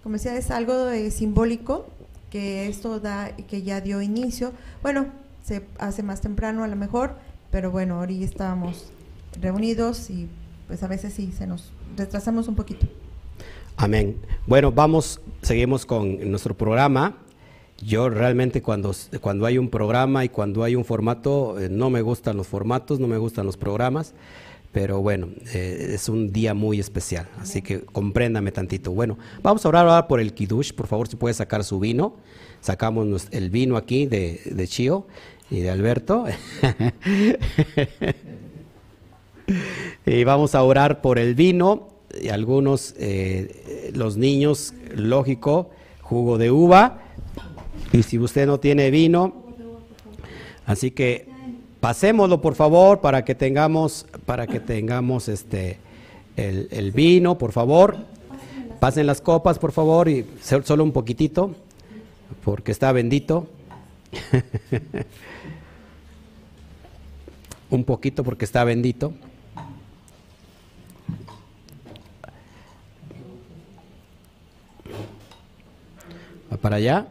[0.01, 1.85] Como decía, es algo eh, simbólico
[2.31, 4.53] que esto da que ya dio inicio.
[4.81, 5.07] Bueno,
[5.43, 7.15] se hace más temprano a lo mejor,
[7.51, 8.91] pero bueno, ahorita estábamos
[9.39, 10.27] reunidos y
[10.65, 12.87] pues a veces sí se nos retrasamos un poquito.
[13.75, 14.17] Amén.
[14.47, 17.17] Bueno, vamos, seguimos con nuestro programa.
[17.79, 22.01] Yo realmente cuando, cuando hay un programa y cuando hay un formato, eh, no me
[22.01, 24.13] gustan los formatos, no me gustan los programas,
[24.71, 28.91] pero bueno, eh, es un día muy especial, así que compréndame tantito.
[28.91, 32.15] Bueno, vamos a orar ahora por el Kiddush, por favor, si puede sacar su vino.
[32.61, 35.05] Sacamos el vino aquí de, de Chio
[35.51, 36.25] y de Alberto.
[40.05, 45.69] y vamos a orar por el vino y algunos, eh, los niños, lógico,
[46.01, 47.03] jugo de uva
[47.91, 49.33] y si usted no tiene vino,
[50.65, 51.27] así que
[51.79, 55.79] pasémoslo por favor para que tengamos, para que tengamos este
[56.35, 57.97] el, vino, por favor.
[58.79, 61.55] Pasen las copas, por favor, y solo un poquitito,
[62.43, 63.47] porque está bendito.
[67.69, 69.13] un poquito porque está bendito.
[76.51, 77.07] Va para allá.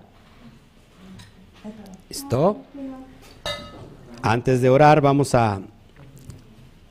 [2.17, 2.57] ¿Listo?
[4.23, 5.61] Antes de orar vamos a,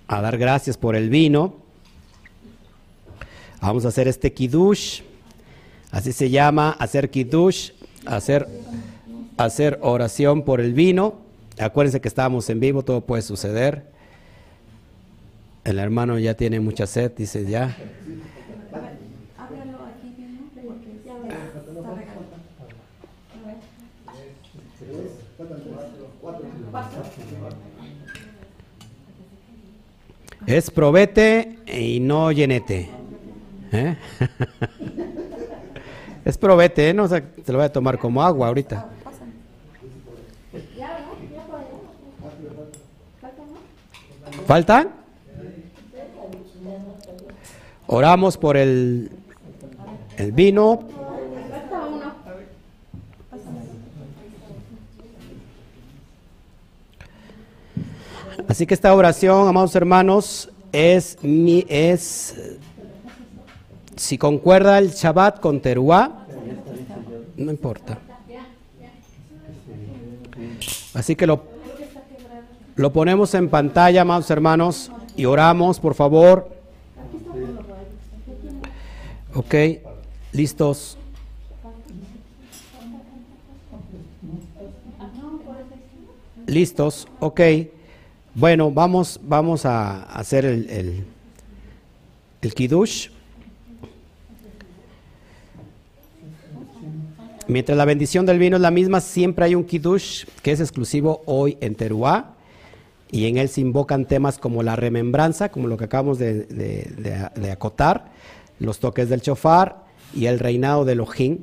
[0.07, 1.55] a dar gracias por el vino.
[3.59, 5.01] Vamos a hacer este kiddush.
[5.89, 7.71] Así se llama, hacer kiddush,
[8.05, 8.47] hacer,
[9.36, 11.15] hacer oración por el vino.
[11.57, 13.88] Acuérdense que estamos en vivo, todo puede suceder.
[15.63, 17.76] El hermano ya tiene mucha sed, dice ya.
[30.45, 32.89] Es probete y no llenete.
[33.71, 33.97] ¿eh?
[36.26, 36.93] es probete, ¿eh?
[36.93, 38.89] no se lo voy a tomar como agua ahorita.
[44.45, 44.89] ¿Faltan?
[47.88, 49.11] Oramos por el,
[50.17, 50.94] el vino.
[58.55, 62.35] Así que esta oración, amados hermanos, es, mi, es
[63.97, 66.25] si concuerda el Shabbat con Teruá,
[67.35, 67.99] no importa.
[70.93, 71.43] Así que lo,
[72.77, 76.49] lo ponemos en pantalla, amados hermanos, y oramos, por favor.
[79.33, 79.53] Ok,
[80.31, 80.97] listos.
[86.47, 87.41] Listos, ok.
[88.38, 89.17] Bueno, vamos,
[89.65, 91.05] a hacer el,
[92.41, 93.07] kiddush.
[97.47, 101.21] Mientras la bendición del vino es la misma, siempre hay un kiddush que es exclusivo
[101.25, 102.33] hoy en Teruá
[103.09, 107.51] y en él se invocan temas como la remembranza, como lo que acabamos de, de,
[107.51, 108.11] acotar,
[108.59, 111.38] los toques del chofar y el reinado de Elohim,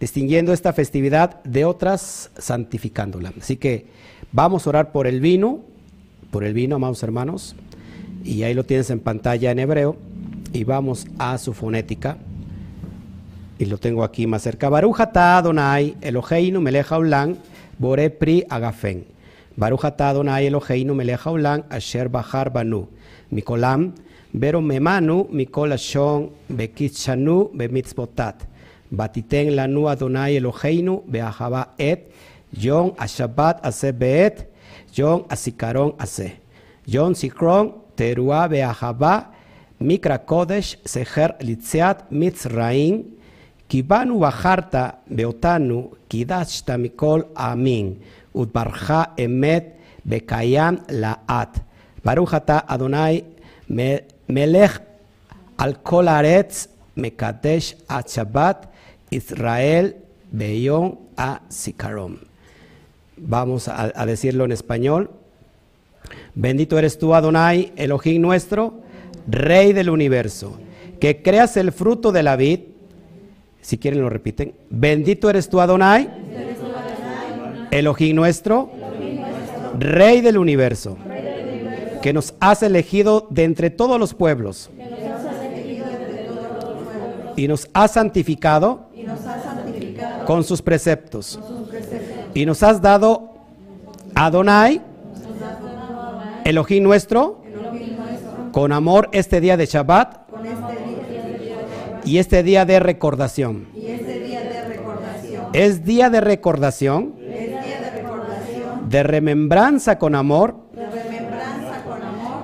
[0.00, 3.34] distinguiendo esta festividad de otras, santificándola.
[3.38, 3.88] Así que
[4.32, 5.68] vamos a orar por el vino
[6.30, 7.54] por el vino, amados hermanos.
[8.24, 9.96] Y ahí lo tienes en pantalla en hebreo.
[10.52, 12.18] Y vamos a su fonética.
[13.58, 14.68] Y lo tengo aquí más cerca.
[14.68, 17.36] Baruch atah Adonai Eloheinu melech haolam
[17.78, 19.04] bore pri agafen.
[19.56, 22.88] Baruch atah Adonai Eloheinu melech haolam asher bahar banu.
[23.30, 23.92] Mikolam
[24.32, 28.46] bero memanu mikol ashon bekitshanu bemitzvotat.
[28.90, 32.10] Batiten lanu Adonai Eloheinu beahava et
[32.52, 33.92] Yom Ashabat ase
[34.92, 36.40] John Asicaron Ace,
[36.86, 39.30] John Sikron Teruah Beahaba,
[39.80, 43.04] Mikra Kodesh Seher Litziat Mitzraim,
[43.68, 48.00] Kibanu Baharta Beotanu, Kidashta Mikol Amin,
[48.34, 49.76] Utbarha Emet
[50.06, 51.62] Bekayam Laat,
[52.04, 53.24] Baruchata Adonai
[54.28, 54.80] Melech
[55.58, 58.66] על כל הארץ מקדש עד שבת
[59.12, 59.90] ישראל
[60.32, 62.29] ביום הזיכרון.
[63.22, 65.10] Vamos a, decirlo en español.
[66.34, 68.80] Bendito eres tú, Adonai, Elohim nuestro,
[69.26, 70.58] Rey del universo,
[70.98, 72.60] que creas el fruto de la vid.
[73.60, 74.54] Si quieren lo repiten.
[74.70, 76.08] Bendito eres tú, Adonai,
[77.70, 78.70] Elohim nuestro,
[79.78, 80.96] Rey del universo,
[82.00, 84.70] que nos has elegido de entre todos los pueblos
[87.36, 88.88] y nos has santificado
[90.26, 91.38] con sus preceptos
[92.34, 93.30] y nos has dado
[94.14, 94.80] Adonai,
[96.44, 97.40] Elohim nuestro,
[98.52, 100.18] con amor este día de Shabbat
[102.04, 103.68] y este día de recordación.
[105.52, 107.14] Es día de recordación,
[108.88, 110.56] de remembranza con amor,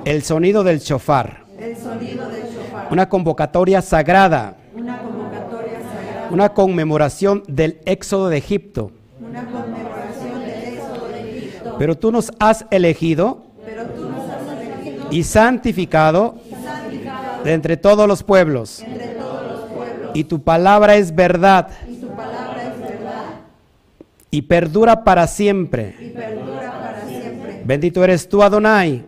[0.05, 1.45] el sonido del shofar,
[2.91, 4.57] una convocatoria sagrada,
[6.31, 8.93] una conmemoración del éxodo de Egipto.
[11.79, 13.43] Pero tú nos has elegido
[15.11, 16.37] y santificado
[17.45, 18.83] de entre todos los pueblos.
[20.15, 21.69] Y tu palabra es verdad.
[24.31, 26.15] Y perdura para siempre.
[27.65, 29.05] Bendito eres tú, Adonai,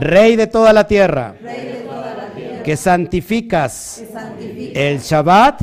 [0.00, 1.34] Rey de toda la tierra,
[2.64, 4.02] que santificas
[4.74, 5.62] el Shabbat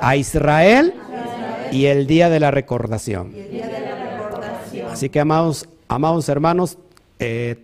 [0.00, 0.94] a Israel
[1.72, 3.32] y el día de la recordación.
[4.90, 6.78] Así que, amados, amados hermanos,
[7.18, 7.56] eh,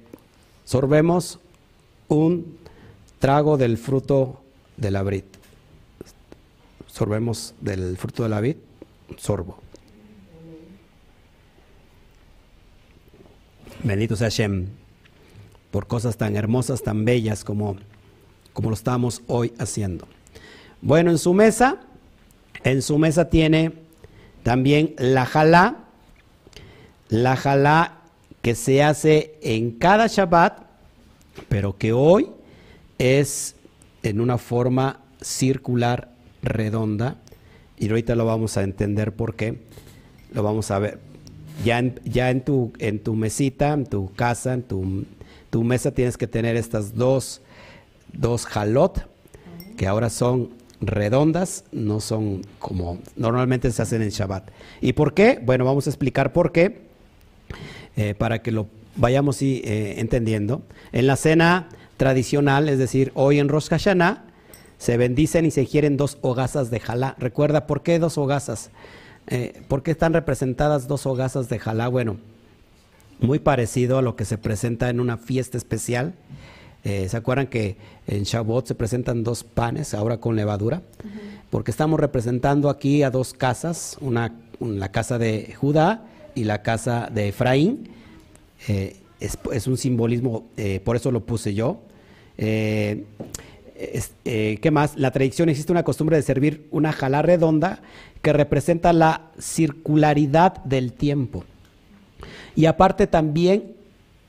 [0.65, 1.39] sorbemos
[2.09, 2.59] un
[3.19, 4.43] trago del fruto
[4.77, 5.25] de la vid.
[6.87, 8.57] Sorbemos del fruto de la vid,
[9.17, 9.59] sorbo.
[13.83, 14.69] Bendito sea Hashem
[15.71, 17.77] por cosas tan hermosas, tan bellas como,
[18.53, 20.07] como lo estamos hoy haciendo.
[20.83, 21.81] Bueno, en su mesa,
[22.63, 23.73] en su mesa tiene
[24.43, 25.84] también la jalá,
[27.09, 27.99] la jalá
[28.40, 30.59] que se hace en cada Shabbat,
[31.49, 32.28] pero que hoy
[32.99, 33.57] es
[34.03, 36.11] en una forma circular,
[36.43, 37.16] redonda,
[37.78, 39.62] y ahorita lo vamos a entender por qué,
[40.32, 40.99] lo vamos a ver.
[41.64, 45.05] Ya en, ya en, tu, en tu mesita, en tu casa, en tu,
[45.51, 47.43] tu mesa tienes que tener estas dos,
[48.12, 49.07] dos jalot,
[49.76, 50.51] que ahora son
[50.83, 54.51] redondas, no son como normalmente se hacen en Shabbat.
[54.80, 55.41] ¿Y por qué?
[55.43, 56.83] Bueno, vamos a explicar por qué,
[57.97, 58.66] eh, para que lo
[58.97, 60.62] vayamos eh, entendiendo.
[60.93, 64.24] En la cena tradicional, es decir, hoy en Rosh Hashanah,
[64.76, 67.14] se bendicen y se quieren dos hogazas de jalá.
[67.18, 68.70] Recuerda, ¿por qué dos hogazas?
[69.28, 71.87] Eh, ¿Por qué están representadas dos hogazas de jalá?
[71.87, 72.16] Bueno,
[73.20, 76.14] muy parecido a lo que se presenta en una fiesta especial.
[76.85, 77.76] Eh, ¿Se acuerdan que
[78.07, 80.83] en Shavuot se presentan dos panes, ahora con levadura?
[81.51, 86.05] Porque estamos representando aquí a dos casas, una, la casa de Judá
[86.35, 87.89] y la casa de Efraín.
[88.68, 91.83] Eh, es, un simbolismo, eh, por eso lo puse yo.
[92.37, 93.05] ¿Qué
[94.72, 94.97] más?
[94.97, 97.80] La tradición existe una costumbre de servir una jalá redonda
[98.22, 101.45] que representa la circularidad del tiempo.
[102.57, 103.74] Y aparte también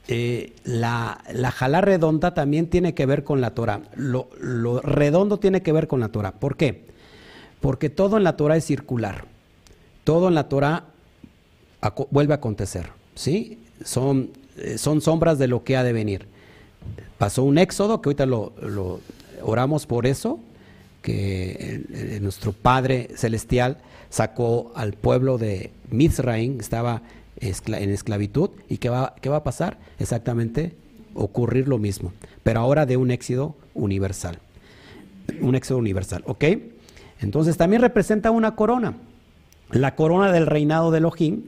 [0.07, 3.81] eh, la, la redonda también tiene que ver con la Torah.
[3.95, 4.29] Lo,
[4.81, 6.33] redondo tiene que ver con la Torah.
[6.33, 6.85] ¿Por qué?
[7.61, 9.25] Porque todo en la Torah es circular.
[10.03, 10.85] Todo en la Torah
[12.11, 12.89] vuelve a acontecer.
[13.15, 13.59] ¿sí?
[13.83, 16.27] Son, eh, son sombras de lo que ha de venir.
[17.17, 18.99] Pasó un éxodo, que ahorita lo, lo
[19.41, 20.39] oramos por eso,
[21.01, 23.77] que nuestro Padre Celestial
[24.09, 27.01] sacó al pueblo de Mizraim, estaba
[27.43, 28.51] en esclavitud.
[28.69, 29.79] ¿Y qué va, qué va a pasar?
[29.99, 30.75] Exactamente
[31.13, 32.13] ocurrir lo mismo,
[32.43, 34.39] pero ahora de un éxodo universal.
[35.41, 36.45] Un éxodo universal, ¿ok?
[37.21, 38.95] Entonces también representa una corona,
[39.71, 41.43] la corona del reinado de Elohim,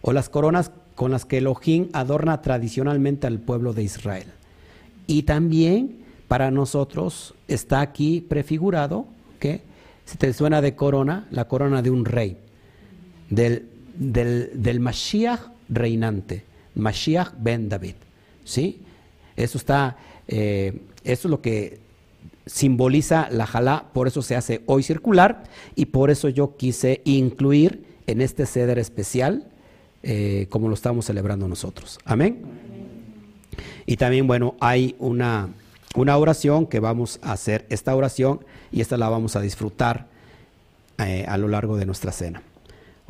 [0.00, 4.28] o las coronas con las que Elohim adorna tradicionalmente al pueblo de Israel.
[5.06, 9.06] Y también para nosotros está aquí prefigurado
[9.40, 9.62] que,
[10.04, 12.38] si te suena de corona, la corona de un rey,
[13.30, 13.68] del,
[13.98, 16.44] del, del Mashiach reinante,
[16.74, 17.94] Mashiach ben David.
[18.44, 18.80] ¿Sí?
[19.36, 19.96] Eso está,
[20.26, 21.80] eh, eso es lo que
[22.46, 25.44] simboliza la jalá, por eso se hace hoy circular
[25.74, 29.46] y por eso yo quise incluir en este ceder especial
[30.02, 31.98] eh, como lo estamos celebrando nosotros.
[32.04, 32.42] Amén.
[33.84, 35.50] Y también, bueno, hay una,
[35.94, 38.40] una oración que vamos a hacer, esta oración,
[38.70, 40.06] y esta la vamos a disfrutar
[40.98, 42.42] eh, a lo largo de nuestra cena.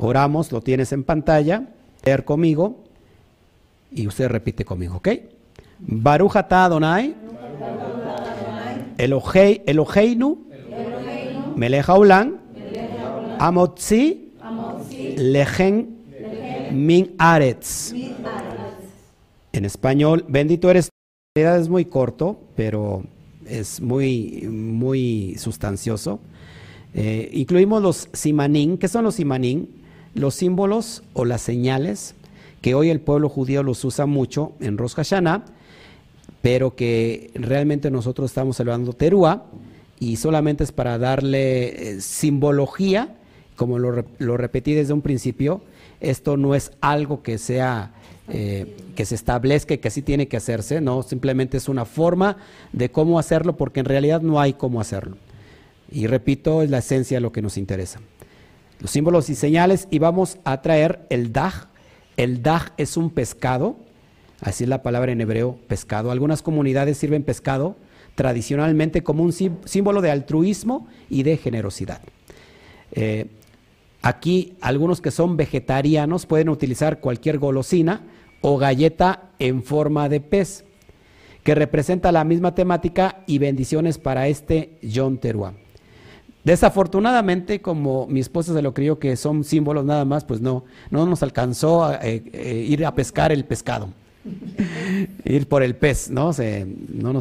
[0.01, 1.67] Oramos, lo tienes en pantalla,
[2.05, 2.85] leer conmigo,
[3.91, 5.09] y usted repite conmigo, ¿ok?
[5.79, 7.15] Baruch Adonai,
[8.97, 10.45] Elohei, Eloheinu,
[11.57, 12.37] Melech haolam,
[13.39, 14.31] Amotzi,
[15.17, 15.97] Lejen
[16.71, 17.93] Min Aretz.
[19.51, 20.89] En español, bendito eres.
[21.35, 23.03] En es muy corto, pero
[23.45, 26.21] es muy, muy sustancioso.
[26.93, 28.77] Eh, incluimos los simanín.
[28.77, 29.78] ¿Qué son los simanín?
[30.15, 32.15] Los símbolos o las señales
[32.61, 35.45] que hoy el pueblo judío los usa mucho en Rosh Hashanah,
[36.41, 39.43] pero que realmente nosotros estamos celebrando Teruah
[39.99, 43.15] y solamente es para darle eh, simbología,
[43.55, 45.61] como lo, lo repetí desde un principio,
[45.99, 47.93] esto no es algo que sea
[48.31, 52.37] eh, que se establezca y que así tiene que hacerse, no, simplemente es una forma
[52.73, 55.17] de cómo hacerlo porque en realidad no hay cómo hacerlo.
[55.91, 57.99] Y repito, es la esencia de lo que nos interesa.
[58.79, 61.67] Los símbolos y señales y vamos a traer el daj.
[62.17, 63.77] El daj es un pescado,
[64.41, 66.11] así es la palabra en hebreo, pescado.
[66.11, 67.75] Algunas comunidades sirven pescado
[68.15, 72.01] tradicionalmente como un símbolo de altruismo y de generosidad.
[72.91, 73.27] Eh,
[74.01, 78.01] Aquí algunos que son vegetarianos pueden utilizar cualquier golosina
[78.41, 80.63] o galleta en forma de pez,
[81.43, 85.53] que representa la misma temática y bendiciones para este John Teruá.
[86.49, 91.05] Desafortunadamente, como mi esposa se lo creyó que son símbolos nada más, pues no, no
[91.05, 93.89] nos alcanzó a eh, eh, ir a pescar el pescado,
[95.25, 96.31] ir por el pez, ¿no?
[96.89, 97.19] no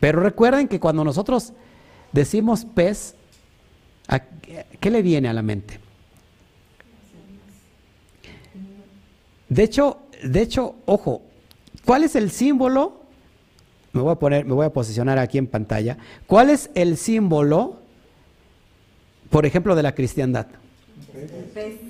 [0.00, 1.52] pero recuerden que cuando nosotros
[2.12, 3.16] decimos pez,
[4.80, 5.78] ¿qué le viene a la mente?
[9.50, 11.20] De hecho, de hecho, ojo,
[11.84, 13.02] ¿cuál es el símbolo?
[13.92, 15.98] Me voy a poner, me voy a posicionar aquí en pantalla.
[16.26, 17.79] ¿Cuál es el símbolo,
[19.30, 20.46] por ejemplo, de la cristiandad?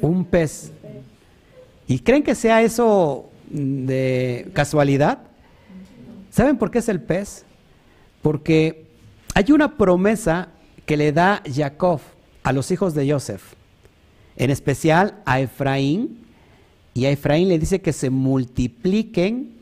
[0.00, 0.72] Un pez.
[1.88, 5.18] ¿Y creen que sea eso de casualidad?
[6.30, 7.44] ¿Saben por qué es el pez?
[8.22, 8.86] Porque
[9.34, 10.48] hay una promesa
[10.86, 12.00] que le da Jacob
[12.42, 13.42] a los hijos de Joseph,
[14.36, 16.20] en especial a Efraín
[16.94, 19.52] y a Efraín le dice que se multipliquen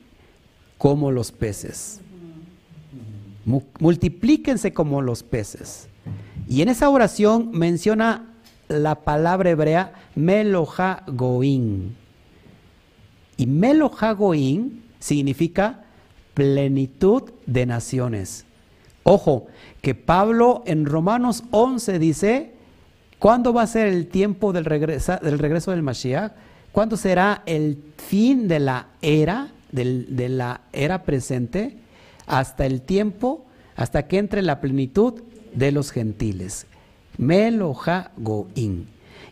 [0.77, 2.01] como los peces.
[3.79, 5.88] Multiplíquense como los peces.
[6.49, 8.25] Y en esa oración menciona
[8.69, 11.95] la palabra hebrea Meloha Goín.
[13.37, 15.85] Y Meloha Goín significa
[16.33, 18.47] plenitud de naciones.
[19.03, 19.47] Ojo,
[19.83, 22.55] que Pablo en Romanos 11 dice,
[23.19, 26.33] ¿cuándo va a ser el tiempo del, del regreso del Mashiach?
[26.73, 31.77] ¿Cuándo será el fin de la era, de la era presente,
[32.27, 33.45] hasta el tiempo,
[33.77, 35.23] hasta que entre la plenitud
[35.55, 36.67] de los gentiles?
[37.17, 38.89] Meloja Goin.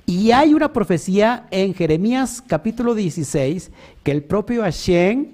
[0.07, 3.71] Y hay una profecía en Jeremías capítulo 16
[4.03, 5.27] que el propio Hashem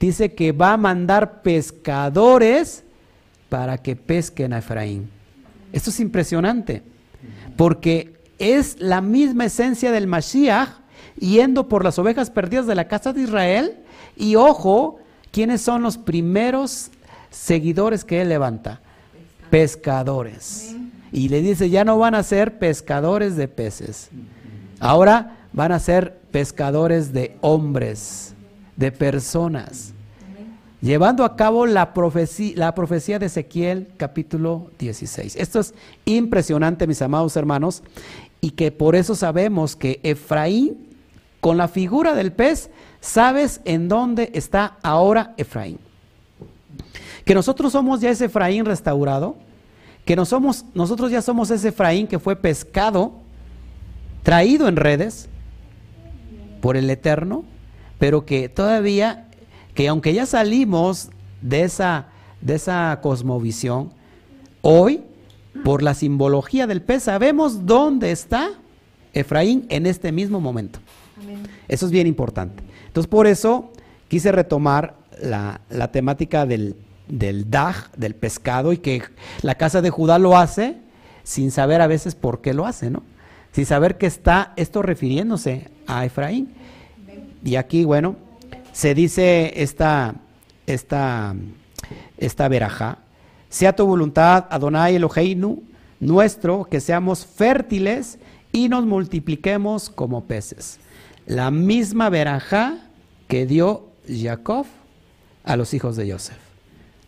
[0.00, 2.84] dice que va a mandar pescadores
[3.48, 5.08] para que pesquen a Efraín.
[5.72, 6.82] Esto es impresionante,
[7.56, 10.70] porque es la misma esencia del Mashiach
[11.18, 13.76] yendo por las ovejas perdidas de la casa de Israel.
[14.16, 14.98] Y ojo,
[15.30, 16.90] ¿quiénes son los primeros
[17.30, 18.80] seguidores que él levanta?
[19.50, 20.74] Pescadores.
[21.12, 24.10] Y le dice, ya no van a ser pescadores de peces.
[24.80, 28.34] Ahora van a ser pescadores de hombres,
[28.76, 29.92] de personas.
[30.82, 35.36] Llevando a cabo la profecía, la profecía de Ezequiel capítulo 16.
[35.36, 35.74] Esto es
[36.04, 37.82] impresionante, mis amados hermanos,
[38.40, 40.86] y que por eso sabemos que Efraín
[41.46, 42.70] con la figura del pez,
[43.00, 45.78] sabes en dónde está ahora Efraín.
[47.26, 49.36] Que nosotros somos ya ese Efraín restaurado,
[50.06, 53.12] que nosotros ya somos ese Efraín que fue pescado,
[54.22, 55.28] traído en redes
[56.62, 57.44] por el Eterno,
[57.98, 59.28] pero que todavía,
[59.74, 61.10] que aunque ya salimos
[61.42, 62.06] de esa,
[62.40, 63.90] de esa cosmovisión,
[64.62, 65.02] hoy,
[65.64, 68.50] por la simbología del pez, sabemos dónde está
[69.12, 70.78] Efraín en este mismo momento.
[71.68, 72.62] Eso es bien importante.
[72.86, 73.72] Entonces, por eso
[74.08, 75.60] quise retomar la,
[75.92, 76.76] temática del,
[77.08, 79.02] del daj, del pescado, y que
[79.42, 80.76] la casa de Judá lo hace
[81.22, 83.02] sin saber a veces por qué lo hace, ¿no?
[83.52, 86.54] Sin saber que está esto refiriéndose a Efraín.
[87.44, 88.16] Y aquí, bueno,
[88.72, 90.14] se dice esta,
[90.66, 91.34] esta,
[92.18, 92.98] esta verajá,
[93.48, 95.62] sea tu voluntad, Adonai Eloheinu,
[96.00, 98.18] nuestro, que seamos fértiles
[98.52, 100.78] y nos multipliquemos como peces.
[101.26, 102.78] La misma verajá
[103.28, 104.66] que dio Jacob
[105.44, 106.38] a los hijos de Joseph,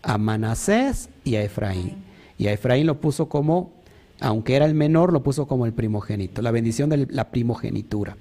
[0.09, 1.96] a Manasés y a Efraín.
[2.38, 3.72] Y a Efraín lo puso como,
[4.20, 8.16] aunque era el menor, lo puso como el primogénito, la bendición de la primogenitura.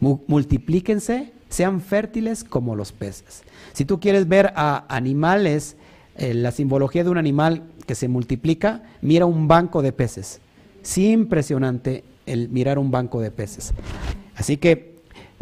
[0.00, 3.42] Multiplíquense, sean fértiles como los peces.
[3.74, 5.76] Si tú quieres ver a animales,
[6.16, 10.40] eh, la simbología de un animal que se multiplica, mira un banco de peces.
[10.82, 13.74] Sí, impresionante el mirar un banco de peces.
[14.34, 14.96] Así que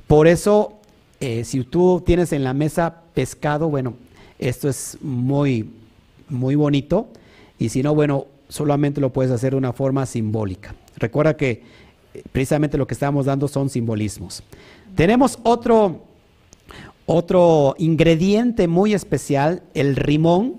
[0.08, 0.80] por eso,
[1.20, 3.94] eh, si tú tienes en la mesa pescado, bueno,
[4.38, 5.70] esto es muy,
[6.28, 7.08] muy bonito.
[7.58, 10.74] Y si no, bueno, solamente lo puedes hacer de una forma simbólica.
[10.96, 11.62] Recuerda que
[12.14, 14.42] eh, precisamente lo que estamos dando son simbolismos.
[14.94, 16.02] Tenemos otro,
[17.06, 20.56] otro ingrediente muy especial, el rimón,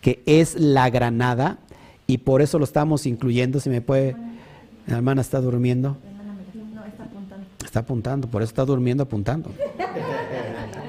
[0.00, 1.58] que es la granada,
[2.06, 3.60] y por eso lo estamos incluyendo.
[3.60, 4.16] Si me puede,
[4.86, 5.96] la hermana está durmiendo.
[6.86, 7.46] está apuntando.
[7.64, 9.50] Está apuntando, por eso está durmiendo apuntando.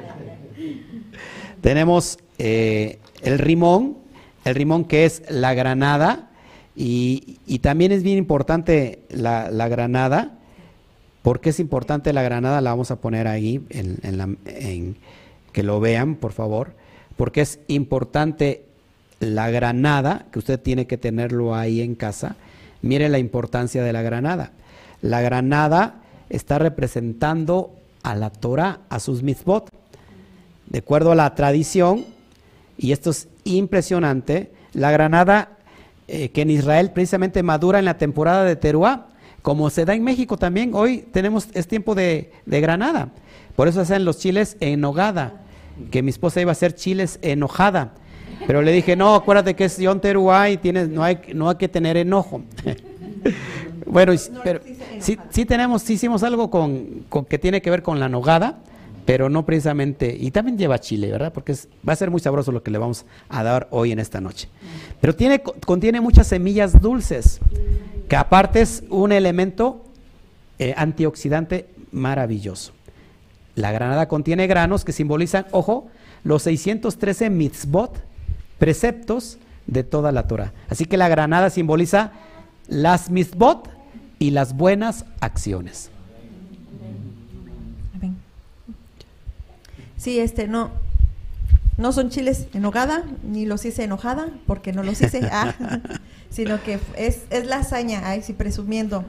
[1.66, 3.98] Tenemos eh, el rimón,
[4.44, 6.30] el rimón que es la granada,
[6.76, 10.38] y, también es bien importante la, granada.
[11.24, 12.62] ¿Por qué es importante la granada?
[12.62, 14.96] La vamos a poner ahí, en,
[15.54, 16.76] que lo vean, por favor.
[17.16, 18.66] Porque es importante
[19.20, 22.36] la granada, que usted tiene que tenerlo ahí en casa.
[22.84, 24.52] Mire la importancia de la granada.
[25.02, 29.68] La granada está representando a la Torah, a sus mitzvot.
[30.68, 32.06] De acuerdo a la tradición,
[32.78, 35.50] y esto es impresionante, la granada
[36.08, 39.08] eh, que en Israel precisamente madura en la temporada de Teruá,
[39.42, 43.10] como se da en México también, hoy tenemos, es tiempo de, granada.
[43.56, 45.42] Por eso hacen los chiles en nogada,
[45.92, 47.94] que mi esposa iba a hacer chiles enojada.
[48.48, 51.56] Pero le dije, no, acuérdate que es Yom Teruá y tienes, no, hay, no hay
[51.56, 52.42] que tener enojo.
[53.86, 54.14] bueno,
[54.44, 54.62] pero
[55.00, 58.58] sí, sí, tenemos, sí hicimos algo con, con que tiene que ver con la nogada
[59.06, 61.32] pero no precisamente, y también lleva chile, ¿verdad?
[61.32, 61.54] Porque
[61.88, 64.50] va a ser muy sabroso lo que le vamos a dar hoy en esta noche.
[65.00, 67.40] Pero tiene, contiene muchas semillas dulces,
[68.10, 69.84] que aparte es un elemento
[70.58, 72.74] eh, antioxidante maravilloso.
[73.54, 75.88] La granada contiene granos que simbolizan, ojo,
[76.24, 77.96] los 613 mitzvot,
[78.58, 79.38] preceptos
[79.68, 80.54] de toda la Torah.
[80.68, 82.12] Así que la granada simboliza
[82.68, 83.70] las mitzvot
[84.18, 85.92] y las buenas acciones.
[90.06, 90.70] Sí, este, no,
[91.80, 95.56] no son chiles en hogada, ni los hice enojada, porque no los hice, ah,
[96.30, 99.04] sino que es, es lasaña, ay, sí, presumiendo,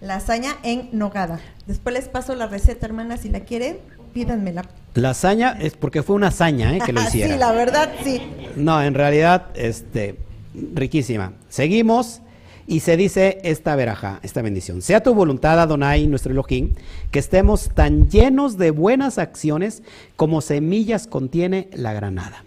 [0.00, 1.40] lasaña en nogada.
[1.66, 3.80] Después les paso la receta, hermana, si la quieren,
[4.14, 4.64] pídanmela.
[4.94, 6.80] Lasaña es porque fue una hazaña ¿eh?
[6.86, 7.28] que lo hiciera.
[7.34, 8.22] sí, la verdad, sí.
[8.56, 10.16] No, en realidad, este,
[10.72, 11.34] riquísima.
[11.50, 12.22] Seguimos.
[12.66, 14.82] Y se dice esta veraja, esta bendición.
[14.82, 16.74] Sea tu voluntad, Adonai, nuestro Elohim,
[17.10, 19.82] que estemos tan llenos de buenas acciones
[20.16, 22.44] como semillas contiene la granada.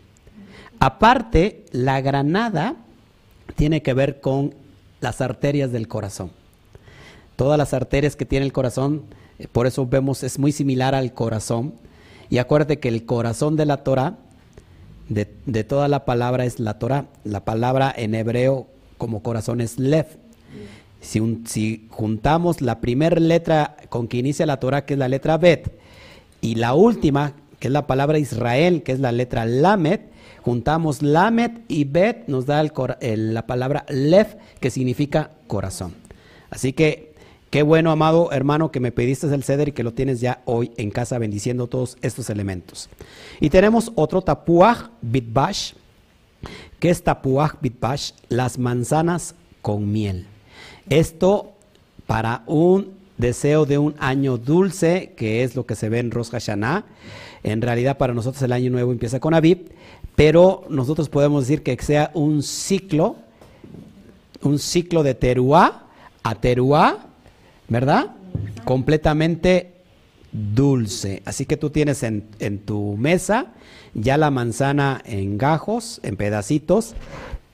[0.80, 2.76] Aparte, la granada
[3.56, 4.54] tiene que ver con
[5.02, 6.32] las arterias del corazón.
[7.36, 9.04] Todas las arterias que tiene el corazón,
[9.40, 11.74] eh, por eso vemos, es muy similar al corazón.
[12.30, 14.18] Y acuérdate que el corazón de la Torah,
[15.10, 17.06] de, de toda la palabra es la Torah.
[17.24, 20.08] La palabra en hebreo como corazón es Lev.
[21.02, 25.78] Si, juntamos la primera letra con que inicia la Torah, que es la letra Bet,
[26.40, 30.10] y la última, que es la palabra Israel, que es la letra Lamet,
[30.42, 35.94] juntamos Lamet y Bet, nos da la palabra Lev, que significa corazón.
[36.50, 37.14] Así que
[37.50, 40.72] qué bueno, amado hermano, que me pediste el ceder y que lo tienes ya hoy
[40.78, 42.90] en casa bendiciendo todos estos elementos.
[43.40, 45.74] Y tenemos otro tapuaj bitbash,
[46.80, 48.12] ¿Qué es tapuaj bitbash?
[48.30, 50.28] Las manzanas con miel.
[50.90, 51.54] Esto
[52.06, 56.30] para un deseo de un año dulce, que es lo que se ve en Rosh
[56.30, 56.86] Hashanah.
[57.44, 59.70] En realidad para nosotros el año nuevo empieza con Aviv,
[60.16, 63.16] pero nosotros podemos decir que sea un ciclo,
[64.42, 65.84] un ciclo de teruá
[66.24, 67.06] a teruá,
[67.68, 68.12] ¿verdad?
[68.66, 69.74] Completamente
[70.32, 71.22] dulce.
[71.26, 73.48] Así que tú tienes en, en tu mesa
[73.94, 76.96] ya la manzana en gajos, en pedacitos,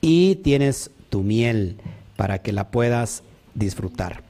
[0.00, 1.76] y tienes tu miel
[2.16, 3.22] para que la puedas
[3.54, 4.22] disfrutar.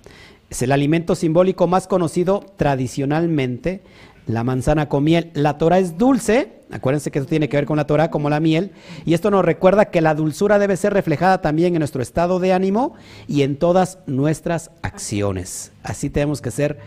[0.49, 3.83] Es el alimento simbólico más conocido tradicionalmente.
[4.27, 5.31] la manzana con miel.
[5.35, 8.41] La Torah es dulce, acuérdense que esto tiene que ver con la Torah como la
[8.41, 8.73] miel,
[9.05, 12.53] y esto nos recuerda que la dulzura debe ser reflejada también en nuestro estado de
[12.53, 12.95] ánimo
[13.27, 15.73] y en todas nuestras acciones.
[15.83, 16.79] Así tenemos que ser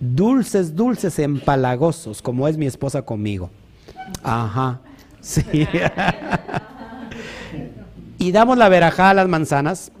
[0.00, 3.50] dulces, dulces, empalagosos, como es mi esposa conmigo.
[4.22, 4.80] Ajá,
[5.20, 5.44] sí.
[8.18, 9.92] y damos la verajá a las manzanas.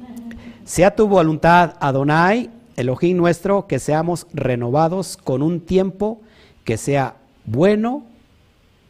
[0.64, 6.20] Sea tu voluntad, Adonai, Elohim nuestro, que seamos renovados con un tiempo
[6.64, 8.04] que sea bueno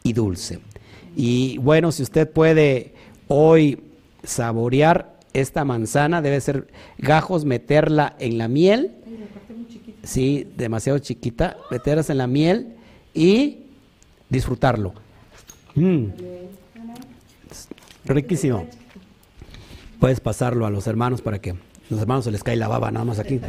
[0.03, 0.59] y dulce.
[1.15, 2.93] Y bueno, si usted puede
[3.27, 3.83] hoy
[4.23, 8.91] saborear esta manzana, debe ser gajos, meterla en la miel.
[10.03, 12.75] Sí, demasiado chiquita, meterlas en la miel
[13.13, 13.59] y
[14.29, 14.93] disfrutarlo.
[15.77, 16.07] Mm.
[18.05, 18.67] Riquísimo.
[19.99, 21.55] Puedes pasarlo a los hermanos para que
[21.89, 23.39] los hermanos se les cae la baba nada más aquí.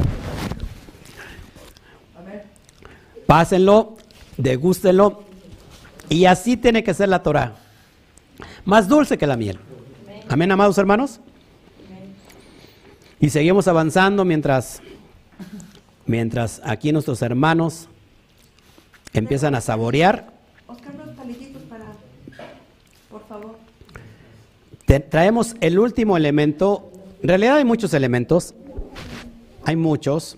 [3.27, 3.97] Pásenlo
[4.39, 5.23] degústelo.
[6.09, 7.55] Y así tiene que ser la Torah.
[8.65, 9.59] Más dulce que la miel.
[10.27, 11.19] Amén, amados hermanos.
[13.19, 14.81] Y seguimos avanzando mientras,
[16.05, 17.89] mientras aquí nuestros hermanos
[19.13, 20.31] empiezan a saborear.
[20.67, 20.93] Oscar,
[21.69, 21.85] para,
[23.09, 23.57] por favor.
[24.97, 26.91] Traemos el último elemento.
[27.21, 28.55] En realidad hay muchos elementos.
[29.65, 30.37] Hay muchos.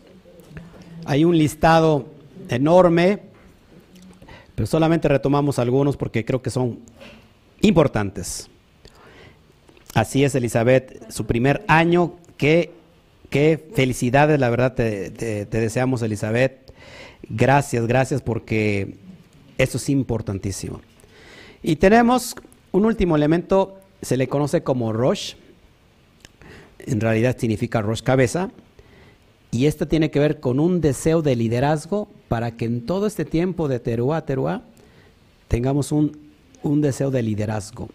[1.05, 2.05] Hay un listado
[2.49, 3.31] enorme
[4.61, 6.77] pero solamente retomamos algunos porque creo que son
[7.61, 8.47] importantes.
[9.95, 12.13] Así es, Elizabeth, su primer año.
[12.37, 12.71] Qué,
[13.31, 15.09] qué felicidades, la verdad, te,
[15.45, 16.71] deseamos, Elizabeth.
[17.27, 18.97] Gracias, gracias, porque
[19.57, 20.79] eso es importantísimo.
[21.63, 22.35] Y tenemos
[22.71, 25.35] un último elemento, se le conoce como Rosh.
[26.79, 28.51] En realidad significa Rosh cabeza.
[29.51, 33.25] Y esto tiene que ver con un deseo de liderazgo para que en todo este
[33.25, 34.63] tiempo de Teruá Teruá
[35.49, 36.17] tengamos un,
[36.63, 37.89] deseo de liderazgo.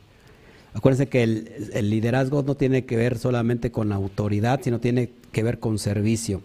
[0.75, 5.59] Acuérdense que el, liderazgo no tiene que ver solamente con autoridad, sino tiene que ver
[5.59, 6.43] con servicio.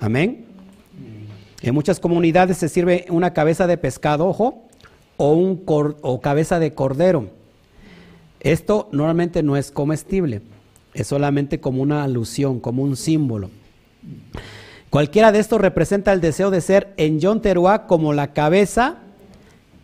[0.00, 0.46] Amén.
[1.60, 4.62] En muchas comunidades se sirve una cabeza de pescado, ojo,
[5.18, 7.41] o, un o cabeza de cordero.
[8.42, 10.42] Esto normalmente no es comestible,
[10.94, 13.50] es solamente como una alusión, como un símbolo.
[14.90, 18.96] Cualquiera de estos representa el deseo de ser en John Teruá como la cabeza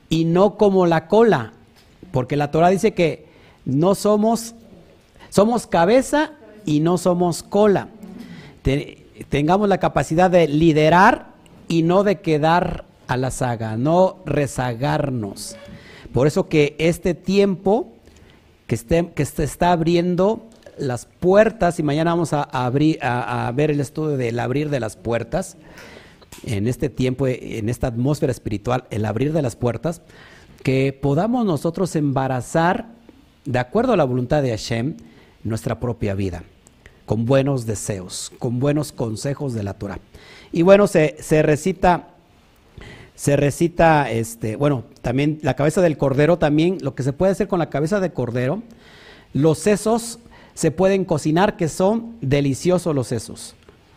[0.09, 1.53] y no como la cola,
[2.11, 3.27] porque la Torah dice que
[3.65, 4.57] no somos,
[5.31, 6.33] somos cabeza
[6.67, 7.89] y no somos cola.
[9.29, 11.29] tengamos la capacidad de liderar
[11.69, 15.57] y no de quedar a la saga, no rezagarnos.
[16.13, 17.93] Por eso que este tiempo
[18.69, 20.47] que, que se está abriendo
[20.79, 24.95] las puertas, y mañana vamos a, abrir, a, ver el estudio del abrir de las
[24.95, 25.57] puertas,
[26.45, 30.03] en este tiempo, en esta atmósfera espiritual, el abrir de las puertas,
[30.63, 32.87] que podamos nosotros embarazar,
[33.45, 34.97] de acuerdo a la voluntad de Hashem,
[35.43, 36.45] nuestra propia vida,
[37.07, 39.99] con buenos deseos, con buenos consejos de la Torah.
[40.53, 42.18] Y bueno, se recita
[43.19, 47.49] se recita, este, bueno, también la cabeza del cordero, también lo que se puede hacer
[47.49, 48.63] con la cabeza de cordero,
[49.33, 50.21] los sesos
[50.55, 53.57] se pueden cocinar, que son deliciosos los sesos.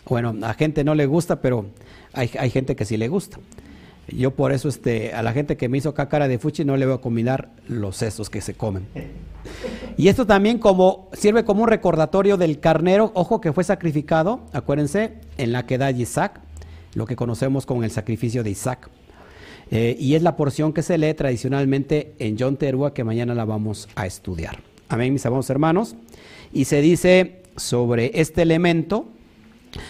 [0.09, 1.67] Bueno, a gente no le gusta, pero
[2.13, 3.37] hay, gente que sí le gusta.
[4.07, 6.87] Yo por eso este, a la gente que me hizo cácara de fuchi no le
[6.87, 8.87] voy a combinar los sesos que se comen.
[9.97, 15.13] Y esto también como, sirve como un recordatorio del carnero, ojo que fue sacrificado, acuérdense,
[15.37, 16.39] en la que da Isaac,
[16.95, 18.89] lo que conocemos como el sacrificio de Isaac.
[19.71, 23.45] Eh, y es la porción que se lee tradicionalmente en John Terua que mañana la
[23.45, 24.59] vamos a estudiar.
[24.89, 25.95] Amén, mis amados hermanos
[26.53, 29.05] y se dice sobre este elemento,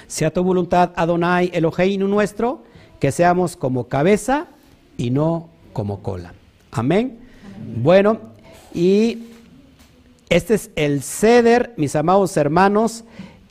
[0.07, 2.63] sea tu voluntad Adonai Eloheinu nuestro,
[2.99, 4.47] que seamos como cabeza
[4.97, 6.33] y no como cola.
[6.71, 7.17] Amén.
[7.77, 8.19] Bueno,
[8.73, 9.23] y
[10.29, 13.03] este es el ceder, mis amados hermanos,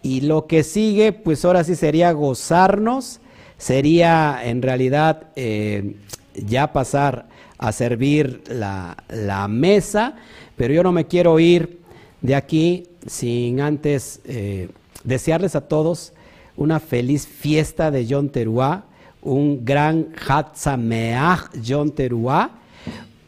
[0.03, 3.21] y lo que sigue, pues ahora sí sería gozarnos,
[3.59, 5.97] sería en realidad eh,
[6.35, 7.27] ya pasar
[7.59, 10.15] a servir la, la mesa,
[10.57, 11.81] pero yo no me quiero ir
[12.23, 14.69] de aquí sin antes eh,
[15.05, 16.13] desearles a todos
[16.57, 18.85] una feliz fiesta de John Teruá,
[19.23, 22.51] un gran Hatzameach John Teruá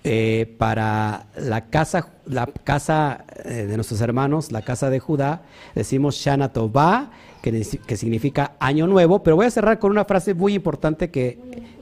[0.05, 5.43] eh, para la casa, la casa eh, de nuestros hermanos, la casa de Judá.
[5.75, 10.35] Decimos Shana Tová, que, que significa año nuevo, pero voy a cerrar con una frase
[10.35, 11.39] muy importante que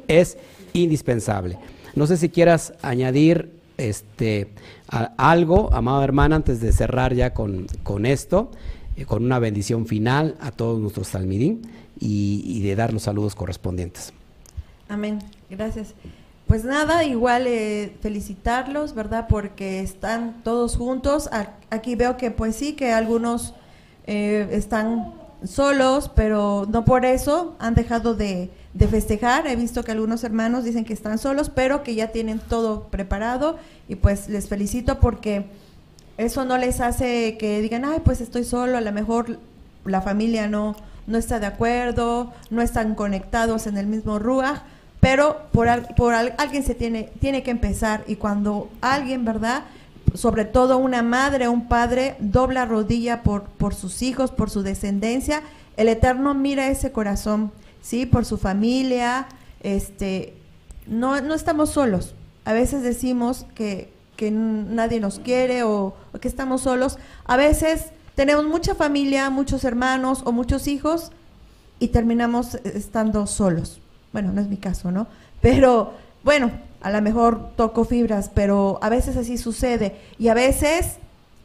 [0.07, 0.37] es
[0.73, 1.59] indispensable.
[1.95, 4.49] No sé si quieras añadir este,
[4.89, 8.51] algo, amada hermana, antes de cerrar ya con, con esto,
[8.97, 11.63] eh, con una bendición final a todos nuestros salmidín
[11.99, 14.13] y, de dar los saludos correspondientes.
[14.89, 15.95] Amén, gracias.
[16.47, 19.27] pues nada, igual eh, felicitarlos, ¿verdad?
[19.29, 21.29] Porque están todos juntos.
[21.71, 23.55] aquí veo que pues sí, que algunos
[24.07, 25.13] eh, están
[25.45, 29.47] solos, pero no por eso han dejado de, de, festejar.
[29.47, 33.59] He visto que algunos hermanos dicen que están solos, pero que ya tienen todo preparado
[33.89, 35.47] y pues les felicito porque
[36.19, 39.39] eso no les hace que digan, ay, pues estoy solo, a lo mejor
[39.85, 40.77] la familia no,
[41.07, 44.61] no está de acuerdo, no están conectados en el mismo Ruach,
[45.01, 49.65] pero por, por alguien se tiene, tiene que empezar y cuando alguien, ¿verdad?
[50.15, 54.63] Sobre todo una madre o un padre dobla rodilla por, por sus hijos, por su
[54.63, 55.43] descendencia,
[55.77, 58.07] el Eterno mira ese corazón, ¿sí?
[58.07, 59.29] Por su familia,
[59.63, 60.35] este,
[60.87, 62.15] no, no estamos solos.
[62.45, 66.99] A veces decimos que, que nadie nos quiere o, que estamos solos.
[67.25, 71.13] A veces tenemos mucha familia, muchos hermanos o muchos hijos
[71.79, 73.81] y terminamos estando solos.
[74.13, 75.07] Bueno, no es mi caso, ¿no?
[75.41, 76.51] Pero bueno,
[76.81, 79.97] a lo mejor toco fibras, pero a veces así sucede.
[80.19, 80.97] Y a veces,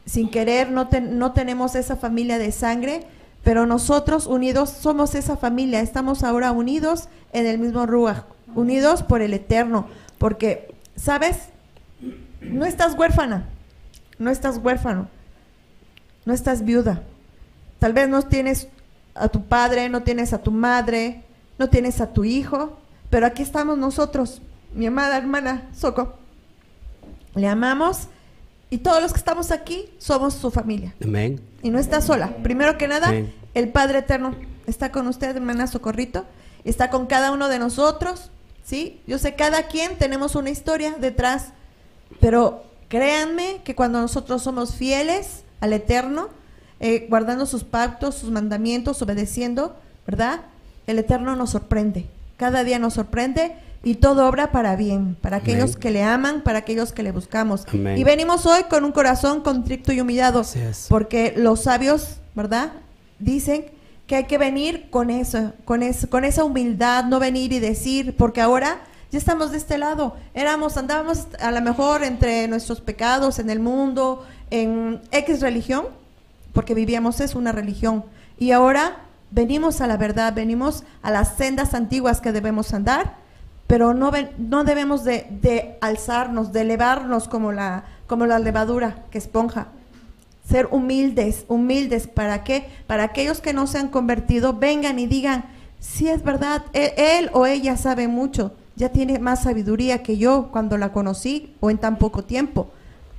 [0.06, 3.06] sin querer, no, no tenemos esa familia de sangre,
[3.44, 5.80] pero nosotros unidos somos esa familia.
[5.80, 8.24] Estamos ahora unidos en el mismo Ruach,
[8.54, 9.88] unidos por el Eterno.
[10.18, 11.36] Porque, ¿sabes?
[12.40, 13.46] No estás huérfana,
[14.18, 15.08] no estás huérfano,
[16.24, 17.02] no estás viuda.
[17.78, 18.68] Tal vez no tienes
[19.14, 21.24] a tu padre, no tienes a tu madre,
[21.58, 22.78] no tienes a tu hijo,
[23.10, 24.40] pero aquí estamos nosotros
[24.76, 26.14] mi amada hermana Soco.
[27.34, 28.08] Le amamos
[28.70, 30.94] y todos los que estamos aquí somos su familia.
[31.02, 31.40] Amén.
[31.62, 32.36] Y no está sola.
[32.42, 33.12] Primero que nada,
[33.54, 34.34] el Padre Eterno
[34.66, 36.24] está con usted, hermana Socorrito.
[36.64, 38.30] Está con cada uno de nosotros.
[38.64, 39.00] ¿sí?
[39.06, 41.52] Yo sé, cada quien tenemos una historia detrás.
[42.20, 46.28] Pero créanme que cuando nosotros somos fieles al Eterno,
[46.80, 50.42] eh, guardando sus pactos, sus mandamientos, obedeciendo, ¿verdad?
[50.86, 52.06] El Eterno nos sorprende.
[52.36, 56.58] Cada día nos sorprende y todo obra para bien, para aquellos que le aman, para
[56.58, 57.66] aquellos que le buscamos.
[57.72, 60.42] Y venimos hoy con un corazón contrito y humillado,
[60.88, 62.72] porque los sabios, ¿verdad?
[63.18, 63.66] Dicen
[64.06, 68.16] que hay que venir con eso, con eso, con esa humildad, no venir y decir,
[68.16, 70.16] porque ahora ya estamos de este lado.
[70.34, 75.86] Éramos, andábamos a lo mejor entre nuestros pecados en el mundo, en X religión,
[76.52, 78.04] porque vivíamos es una religión.
[78.38, 78.98] Y ahora
[79.30, 83.25] venimos a la verdad, venimos a las sendas antiguas que debemos andar
[83.66, 89.68] pero no, no debemos de, alzarnos, de elevarnos como la, como la levadura que esponja.
[90.48, 92.68] Ser humildes, humildes, ¿para qué?
[92.86, 95.44] Para aquellos que no se han convertido, vengan y digan,
[95.80, 100.50] si es verdad, él, él, o ella sabe mucho, ya tiene más sabiduría que yo
[100.52, 102.70] cuando la conocí o en tan poco tiempo.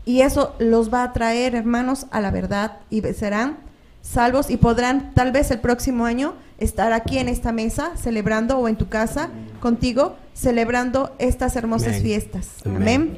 [0.06, 3.58] Y eso los va a traer, hermanos, a la verdad y serán
[4.02, 8.70] salvos y podrán tal vez el próximo año estar aquí en esta mesa celebrando o
[8.70, 9.30] en tu casa
[9.60, 12.49] contigo celebrando estas hermosas fiestas.
[12.65, 13.15] Amén.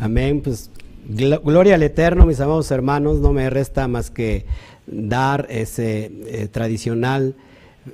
[0.00, 0.40] Amén.
[0.42, 0.70] Pues
[1.08, 3.20] gloria al Eterno, mis amados hermanos.
[3.20, 4.44] No me resta más que
[4.86, 7.36] dar ese eh, tradicional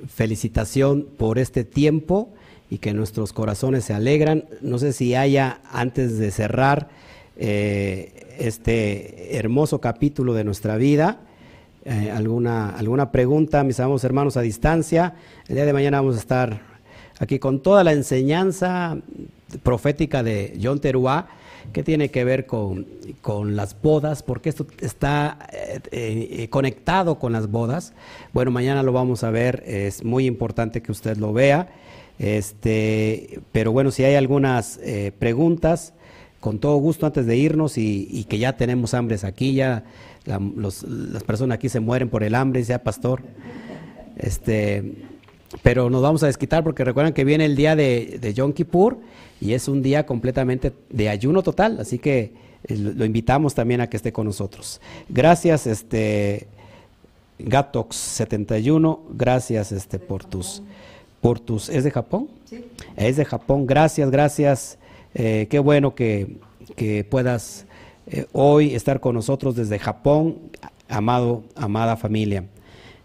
[0.07, 2.33] felicitación por este tiempo
[2.69, 4.45] y que nuestros corazones se alegran.
[4.61, 6.89] No sé si haya, antes de cerrar
[7.37, 11.19] eh, este hermoso capítulo de nuestra vida,
[11.85, 15.13] eh, alguna, alguna pregunta, mis amados hermanos a distancia.
[15.47, 16.66] El día de mañana vamos a estar
[17.19, 18.97] aquí con toda la enseñanza
[19.63, 21.27] profética de John Teruá,
[21.73, 22.85] que tiene que ver con,
[23.55, 27.93] las bodas, porque esto está eh, eh, conectado con las bodas.
[28.33, 31.67] Bueno, mañana lo vamos a ver, es muy importante que usted lo vea.
[32.19, 34.79] Este, pero bueno, si hay algunas
[35.19, 35.93] preguntas,
[36.39, 39.83] con todo gusto antes de irnos y, que ya tenemos hambres aquí, ya
[40.25, 43.21] las personas aquí se mueren por el hambre, sea pastor.
[44.17, 44.93] Este,
[45.63, 48.97] pero nos vamos a desquitar porque recuerdan que viene el día de, de Yom Kippur
[49.39, 52.33] y es un día completamente de ayuno total, así que
[52.63, 54.81] eh, lo invitamos también a que esté con nosotros.
[55.09, 56.47] Gracias, este
[57.39, 60.63] Gatox 71, gracias este por tus
[61.21, 62.29] por tus ¿es de Japón?
[62.45, 62.63] Sí.
[62.95, 64.77] Es de Japón, gracias, gracias.
[65.15, 66.37] Eh, qué bueno que,
[66.75, 67.65] que puedas
[68.07, 70.37] eh, hoy estar con nosotros desde Japón,
[70.87, 72.45] amado, amada familia.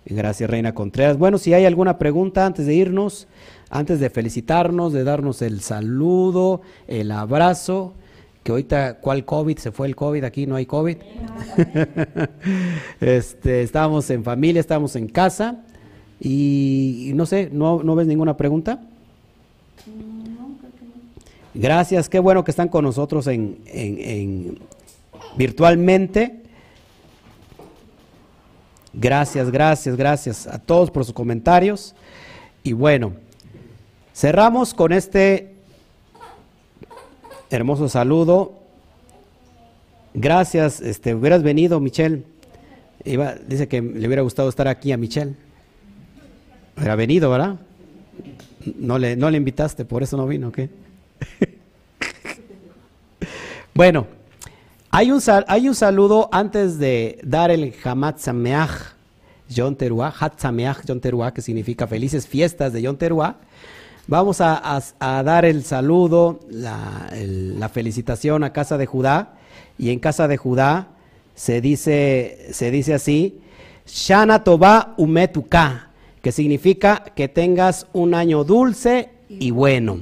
[0.04, 1.16] Gracias, Reina Contreras.
[1.16, 3.28] Bueno, si hay alguna pregunta antes de irnos,
[3.70, 7.94] antes de felicitarnos, de darnos el saludo, el abrazo,
[8.42, 9.56] que ahorita, ¿cuál COVID?
[9.58, 10.96] Se fue el COVID, aquí no hay COVID.
[13.00, 15.64] este, estábamos en familia, estábamos en casa
[16.20, 18.80] y, no sé, ¿no, ¿no ves ninguna pregunta?
[21.54, 24.58] Gracias, qué bueno que están con nosotros en, en,
[25.36, 26.41] virtualmente.
[28.94, 31.94] Gracias, gracias, gracias a todos por sus comentarios.
[32.62, 33.14] Y bueno,
[34.14, 35.54] cerramos con este
[37.50, 38.60] hermoso saludo.
[40.14, 42.24] Gracias, este, hubieras venido, Michelle.
[43.46, 45.34] Dice que le hubiera gustado estar aquí a Michelle.
[46.76, 47.56] Hubiera venido, ¿verdad?
[48.76, 50.68] No le, no le invitaste, por eso no vino, ¿qué?
[53.74, 54.06] bueno,
[54.94, 58.92] hay un, hay un saludo antes de dar el Hamat Sameach
[59.48, 62.98] Yom Teruah, que significa felices fiestas de Yom.
[64.06, 69.32] Vamos a, dar el saludo, la, la, felicitación a Casa de Judá.
[69.78, 70.88] Y en Casa de Judá
[71.34, 73.40] se dice, se dice así,
[73.86, 75.88] Shana Toba Umetuka,
[76.20, 80.00] que significa que tengas un año dulce y bueno.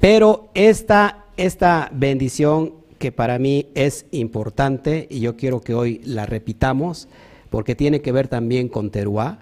[0.00, 6.26] Pero esta, esta bendición que para mí es importante y yo quiero que hoy la
[6.26, 7.08] repitamos
[7.50, 9.38] porque tiene que ver también con Teruá.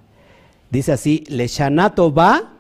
[0.71, 2.53] Dice así, Leshanato va,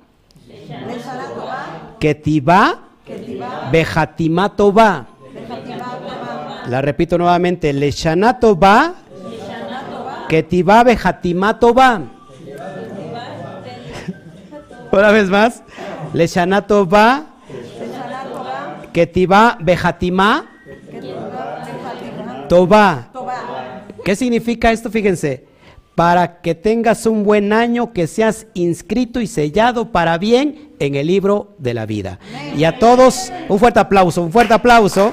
[1.99, 2.81] Ketivá,
[3.73, 5.09] Bejatimato va.
[6.69, 8.95] La repito nuevamente, Leshanato va,
[10.29, 12.03] Ketivá, Bejatimato va.
[14.93, 15.63] Una vez más,
[16.13, 17.27] Leshanato va,
[18.93, 20.54] Ketivá, Bejatimá,
[22.49, 23.11] Toba.
[24.05, 24.91] ¿Qué significa esto?
[24.91, 25.47] Fíjense,
[25.95, 31.07] para que tengas un buen año, que seas inscrito y sellado para bien en el
[31.07, 32.19] libro de la vida.
[32.57, 35.13] Y a todos, un fuerte aplauso, un fuerte aplauso.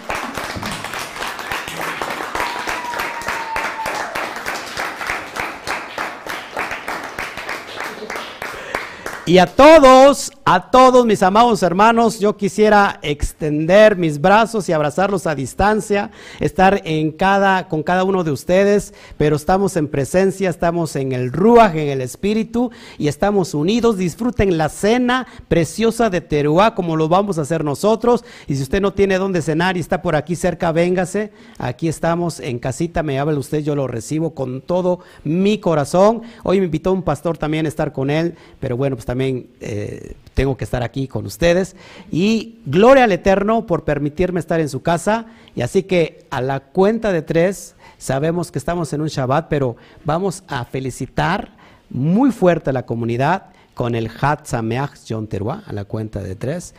[9.32, 15.26] Y a todos, a todos mis amados hermanos, yo quisiera extender mis brazos y abrazarlos
[15.26, 16.12] a distancia,
[16.42, 21.32] estar en cada, con cada uno de ustedes, pero estamos en presencia, estamos en el
[21.32, 23.96] Ruach, en el Espíritu, y estamos unidos.
[23.96, 28.26] Disfruten la cena preciosa de Teruá, como lo vamos a hacer nosotros.
[28.48, 31.32] Y si usted no tiene dónde cenar y está por aquí cerca, véngase.
[31.58, 36.22] Aquí estamos en casita, me habla usted, yo lo recibo con todo mi corazón.
[36.44, 40.16] Hoy me invitó un pastor también a estar con él, pero bueno, pues también eh,
[40.34, 41.76] tengo que estar aquí con ustedes.
[42.12, 45.26] Y gloria al Eterno por permitirme estar en su casa.
[45.56, 49.76] Y así que a la cuenta de tres, sabemos que estamos en un Shabbat, pero
[50.04, 51.52] vamos a felicitar
[51.90, 56.36] muy fuerte a la comunidad con el Hat Sameach Yom Teruah, a la cuenta de
[56.36, 56.74] tres.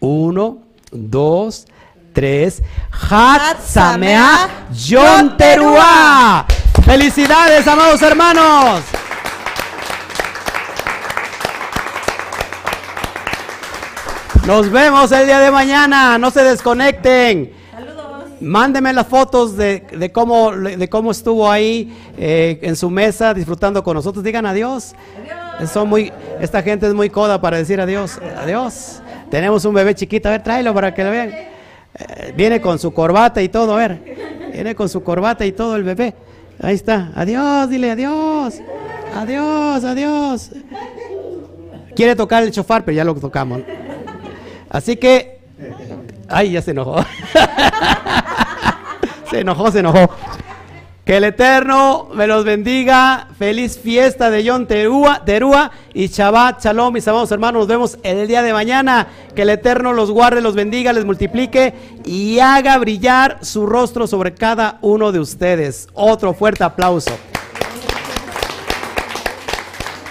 [0.00, 0.58] Uno,
[0.90, 1.66] dos,
[2.12, 2.62] tres.
[3.10, 6.46] Hat Sameach Yom Teruah.
[6.84, 8.82] Felicidades, amados hermanos.
[14.46, 16.18] Nos vemos el día de mañana.
[16.18, 17.52] No se desconecten.
[17.70, 18.24] Saludos.
[18.40, 23.94] Mándeme las fotos de, cómo, de cómo estuvo ahí eh, en su mesa disfrutando con
[23.94, 24.24] nosotros.
[24.24, 24.96] Digan adiós.
[25.56, 25.70] adiós.
[25.70, 28.18] Son muy, esta gente es muy coda para decir adiós.
[28.36, 29.00] Adiós.
[29.30, 30.28] Tenemos un bebé chiquito.
[30.28, 31.28] A ver, tráelo para que lo vean.
[31.28, 33.74] Eh, viene con su corbata y todo.
[33.74, 34.50] A ver.
[34.52, 36.14] Viene con su corbata y todo el bebé.
[36.60, 37.12] Ahí está.
[37.14, 38.60] Adiós, dile adiós.
[39.14, 40.50] Adiós, adiós.
[41.94, 43.60] Quiere tocar el chofar, pero ya lo tocamos.
[44.72, 45.38] Así que,
[46.28, 47.04] ay, ya se enojó.
[49.30, 50.08] se enojó, se enojó.
[51.04, 53.28] Que el Eterno me los bendiga.
[53.38, 57.60] Feliz fiesta de Yom Terúa, Terúa y Shabbat Shalom, mis amados hermanos.
[57.60, 59.08] Nos vemos el día de mañana.
[59.34, 61.74] Que el Eterno los guarde, los bendiga, les multiplique
[62.06, 65.86] y haga brillar su rostro sobre cada uno de ustedes.
[65.92, 67.12] Otro fuerte aplauso.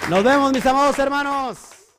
[0.07, 1.71] Nos vemos, mis amados hermanos.